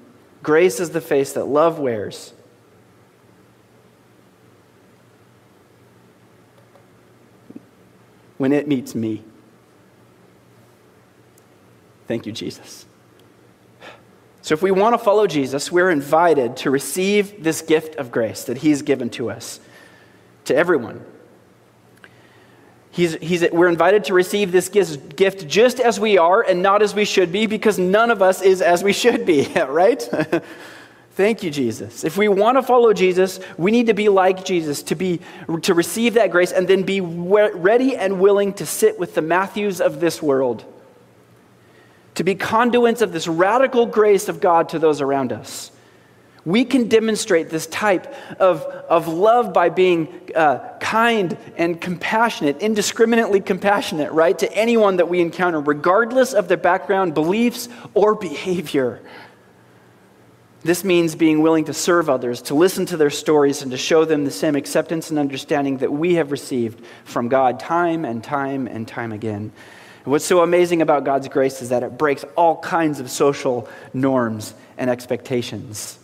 Grace 0.43 0.79
is 0.79 0.91
the 0.91 1.01
face 1.01 1.33
that 1.33 1.43
love 1.43 1.77
wears. 1.77 2.31
When 8.37 8.53
it 8.53 8.65
meets 8.69 8.95
me. 8.95 9.25
Thank 12.07 12.25
you, 12.25 12.31
Jesus. 12.31 12.85
So, 14.41 14.53
if 14.53 14.61
we 14.61 14.71
want 14.71 14.93
to 14.93 14.97
follow 14.97 15.27
Jesus, 15.27 15.71
we're 15.71 15.89
invited 15.89 16.57
to 16.57 16.71
receive 16.71 17.43
this 17.43 17.61
gift 17.61 17.95
of 17.95 18.11
grace 18.11 18.45
that 18.45 18.59
He's 18.59 18.81
given 18.81 19.09
to 19.11 19.29
us, 19.29 19.59
to 20.45 20.55
everyone, 20.55 21.03
He's, 22.97 23.13
he's, 23.17 23.45
we're 23.51 23.67
invited 23.67 24.05
to 24.05 24.15
receive 24.15 24.51
this 24.51 24.69
gift 24.69 25.47
just 25.47 25.79
as 25.79 25.99
we 25.99 26.17
are 26.17 26.41
and 26.41 26.63
not 26.63 26.81
as 26.81 26.95
we 26.95 27.05
should 27.05 27.31
be 27.31 27.45
because 27.45 27.77
none 27.77 28.09
of 28.09 28.23
us 28.23 28.41
is 28.41 28.59
as 28.59 28.83
we 28.83 28.91
should 28.91 29.23
be, 29.23 29.47
right? 29.69 30.01
Thank 31.11 31.43
you, 31.43 31.51
Jesus. 31.51 32.03
If 32.03 32.17
we 32.17 32.27
want 32.27 32.57
to 32.57 32.63
follow 32.63 32.93
Jesus, 32.93 33.39
we 33.55 33.69
need 33.69 33.85
to 33.85 33.93
be 33.93 34.09
like 34.09 34.43
Jesus, 34.43 34.81
to, 34.81 34.95
be, 34.95 35.19
to 35.61 35.75
receive 35.75 36.15
that 36.15 36.31
grace 36.31 36.51
and 36.51 36.67
then 36.67 36.81
be 36.81 36.99
ready 36.99 37.95
and 37.95 38.19
willing 38.19 38.51
to 38.53 38.65
sit 38.65 38.97
with 38.97 39.13
the 39.13 39.21
Matthews 39.21 39.79
of 39.79 39.99
this 39.99 40.19
world, 40.19 40.65
to 42.17 42.23
be 42.23 42.35
conduits 42.35 43.01
of 43.01 43.11
this 43.11 43.27
radical 43.27 43.87
grace 43.87 44.29
of 44.29 44.39
God 44.39 44.69
to 44.69 44.79
those 44.79 45.01
around 45.01 45.31
us 45.31 45.71
we 46.47 46.63
can 46.63 46.87
demonstrate 46.87 47.49
this 47.49 47.67
type 47.67 48.15
of, 48.39 48.61
of 48.61 49.09
love 49.09 49.51
by 49.53 49.67
being 49.67 50.07
uh, 50.33 50.77
kind 50.79 51.37
and 51.57 51.81
compassionate, 51.81 52.61
indiscriminately 52.61 53.41
compassionate, 53.41 54.13
right, 54.13 54.39
to 54.39 54.49
anyone 54.53 54.95
that 54.95 55.09
we 55.09 55.19
encounter, 55.19 55.59
regardless 55.59 56.31
of 56.31 56.47
their 56.47 56.55
background, 56.55 57.13
beliefs, 57.13 57.67
or 57.93 58.15
behavior. 58.15 59.01
This 60.63 60.85
means 60.85 61.15
being 61.15 61.41
willing 61.41 61.65
to 61.65 61.73
serve 61.73 62.09
others, 62.09 62.41
to 62.43 62.55
listen 62.55 62.85
to 62.85 62.97
their 62.97 63.09
stories, 63.09 63.61
and 63.61 63.71
to 63.71 63.77
show 63.77 64.05
them 64.05 64.23
the 64.23 64.31
same 64.31 64.55
acceptance 64.55 65.09
and 65.09 65.19
understanding 65.19 65.79
that 65.79 65.91
we 65.91 66.15
have 66.15 66.31
received 66.31 66.81
from 67.03 67.27
God 67.27 67.59
time 67.59 68.05
and 68.05 68.23
time 68.23 68.67
and 68.67 68.87
time 68.87 69.11
again. 69.11 69.51
And 70.07 70.13
what's 70.13 70.23
so 70.23 70.39
amazing 70.39 70.81
about 70.81 71.03
God's 71.03 71.27
grace 71.27 71.61
is 71.61 71.67
that 71.67 71.83
it 71.83 71.97
breaks 71.97 72.23
all 72.37 72.61
kinds 72.61 73.01
of 73.01 73.11
social 73.11 73.67
norms 73.93 74.53
and 74.77 74.89
expectations. 74.89 75.99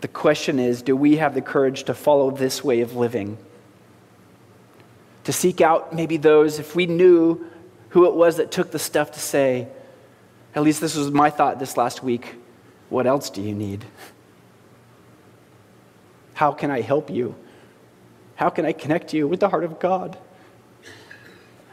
The 0.00 0.08
question 0.08 0.58
is 0.58 0.82
do 0.82 0.96
we 0.96 1.18
have 1.18 1.34
the 1.34 1.40
courage 1.40 1.84
to 1.84 1.94
follow 1.94 2.32
this 2.32 2.64
way 2.64 2.80
of 2.80 2.96
living? 2.96 3.38
To 5.22 5.32
seek 5.32 5.60
out 5.60 5.94
maybe 5.94 6.16
those, 6.16 6.58
if 6.58 6.74
we 6.74 6.86
knew 6.86 7.46
who 7.90 8.06
it 8.06 8.14
was 8.14 8.38
that 8.38 8.50
took 8.50 8.72
the 8.72 8.80
stuff 8.80 9.12
to 9.12 9.20
say, 9.20 9.68
at 10.56 10.64
least 10.64 10.80
this 10.80 10.96
was 10.96 11.12
my 11.12 11.30
thought 11.30 11.60
this 11.60 11.76
last 11.76 12.02
week, 12.02 12.34
what 12.88 13.06
else 13.06 13.30
do 13.30 13.40
you 13.40 13.54
need? 13.54 13.84
How 16.34 16.50
can 16.50 16.72
I 16.72 16.80
help 16.80 17.08
you? 17.08 17.36
How 18.34 18.50
can 18.50 18.66
I 18.66 18.72
connect 18.72 19.14
you 19.14 19.28
with 19.28 19.38
the 19.38 19.48
heart 19.48 19.62
of 19.62 19.78
God? 19.78 20.18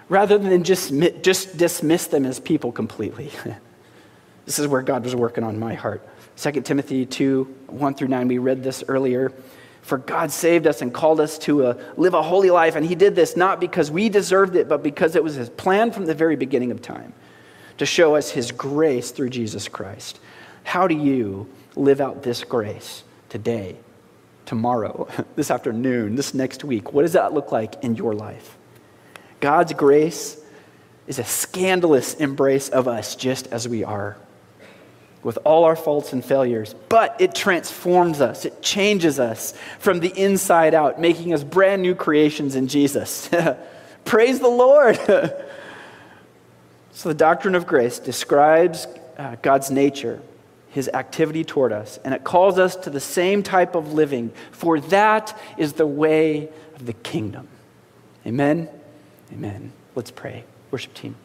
Rather 0.09 0.37
than 0.37 0.63
just, 0.63 0.93
just 1.21 1.57
dismiss 1.57 2.07
them 2.07 2.25
as 2.25 2.39
people 2.39 2.71
completely. 2.71 3.31
This 4.45 4.59
is 4.59 4.67
where 4.67 4.83
God 4.83 5.03
was 5.03 5.15
working 5.15 5.43
on 5.43 5.57
my 5.59 5.73
heart. 5.73 6.07
2 6.37 6.61
Timothy 6.61 7.05
2 7.05 7.43
1 7.67 7.95
through 7.95 8.07
9, 8.09 8.27
we 8.27 8.37
read 8.37 8.63
this 8.63 8.83
earlier. 8.87 9.31
For 9.81 9.99
God 9.99 10.31
saved 10.31 10.65
us 10.65 10.81
and 10.81 10.93
called 10.93 11.19
us 11.19 11.37
to 11.39 11.67
a, 11.67 11.77
live 11.95 12.15
a 12.15 12.21
holy 12.21 12.49
life, 12.49 12.75
and 12.75 12.85
He 12.85 12.95
did 12.95 13.15
this 13.15 13.37
not 13.37 13.59
because 13.59 13.91
we 13.91 14.09
deserved 14.09 14.55
it, 14.55 14.67
but 14.67 14.81
because 14.81 15.15
it 15.15 15.23
was 15.23 15.35
His 15.35 15.49
plan 15.49 15.91
from 15.91 16.05
the 16.05 16.15
very 16.15 16.35
beginning 16.35 16.71
of 16.71 16.81
time 16.81 17.13
to 17.77 17.85
show 17.85 18.15
us 18.15 18.31
His 18.31 18.51
grace 18.51 19.11
through 19.11 19.29
Jesus 19.29 19.67
Christ. 19.67 20.19
How 20.63 20.87
do 20.87 20.95
you 20.95 21.47
live 21.75 22.01
out 22.01 22.23
this 22.23 22.43
grace 22.43 23.03
today, 23.29 23.75
tomorrow, 24.45 25.07
this 25.35 25.51
afternoon, 25.51 26.15
this 26.15 26.33
next 26.33 26.63
week? 26.63 26.93
What 26.93 27.03
does 27.03 27.13
that 27.13 27.33
look 27.33 27.51
like 27.51 27.83
in 27.83 27.95
your 27.95 28.13
life? 28.15 28.57
God's 29.45 29.73
grace 29.73 30.41
is 31.05 31.19
a 31.19 31.23
scandalous 31.23 32.15
embrace 32.15 32.67
of 32.67 32.87
us 32.87 33.15
just 33.15 33.45
as 33.51 33.67
we 33.67 33.83
are 33.83 34.17
with 35.21 35.37
all 35.43 35.65
our 35.65 35.75
faults 35.75 36.13
and 36.13 36.25
failures, 36.25 36.73
but 36.89 37.15
it 37.19 37.35
transforms 37.35 38.21
us. 38.21 38.43
It 38.45 38.63
changes 38.63 39.19
us 39.19 39.53
from 39.77 39.99
the 39.99 40.09
inside 40.19 40.73
out, 40.73 40.99
making 40.99 41.31
us 41.31 41.43
brand 41.43 41.83
new 41.83 41.93
creations 41.93 42.55
in 42.55 42.67
Jesus. 42.67 43.29
Praise 44.03 44.39
the 44.39 44.47
Lord. 44.47 44.95
so, 46.91 47.09
the 47.09 47.13
doctrine 47.13 47.53
of 47.53 47.67
grace 47.67 47.99
describes 47.99 48.87
uh, 49.19 49.35
God's 49.43 49.69
nature, 49.69 50.23
his 50.71 50.89
activity 50.89 51.43
toward 51.43 51.71
us, 51.71 51.99
and 52.03 52.15
it 52.15 52.23
calls 52.23 52.57
us 52.57 52.75
to 52.77 52.89
the 52.89 52.99
same 52.99 53.43
type 53.43 53.75
of 53.75 53.93
living, 53.93 54.33
for 54.49 54.79
that 54.79 55.39
is 55.55 55.73
the 55.73 55.85
way 55.85 56.49
of 56.75 56.87
the 56.87 56.93
kingdom. 56.93 57.47
Amen. 58.25 58.69
Amen. 59.31 59.71
Let's 59.95 60.11
pray. 60.11 60.43
Worship 60.71 60.93
team. 60.93 61.15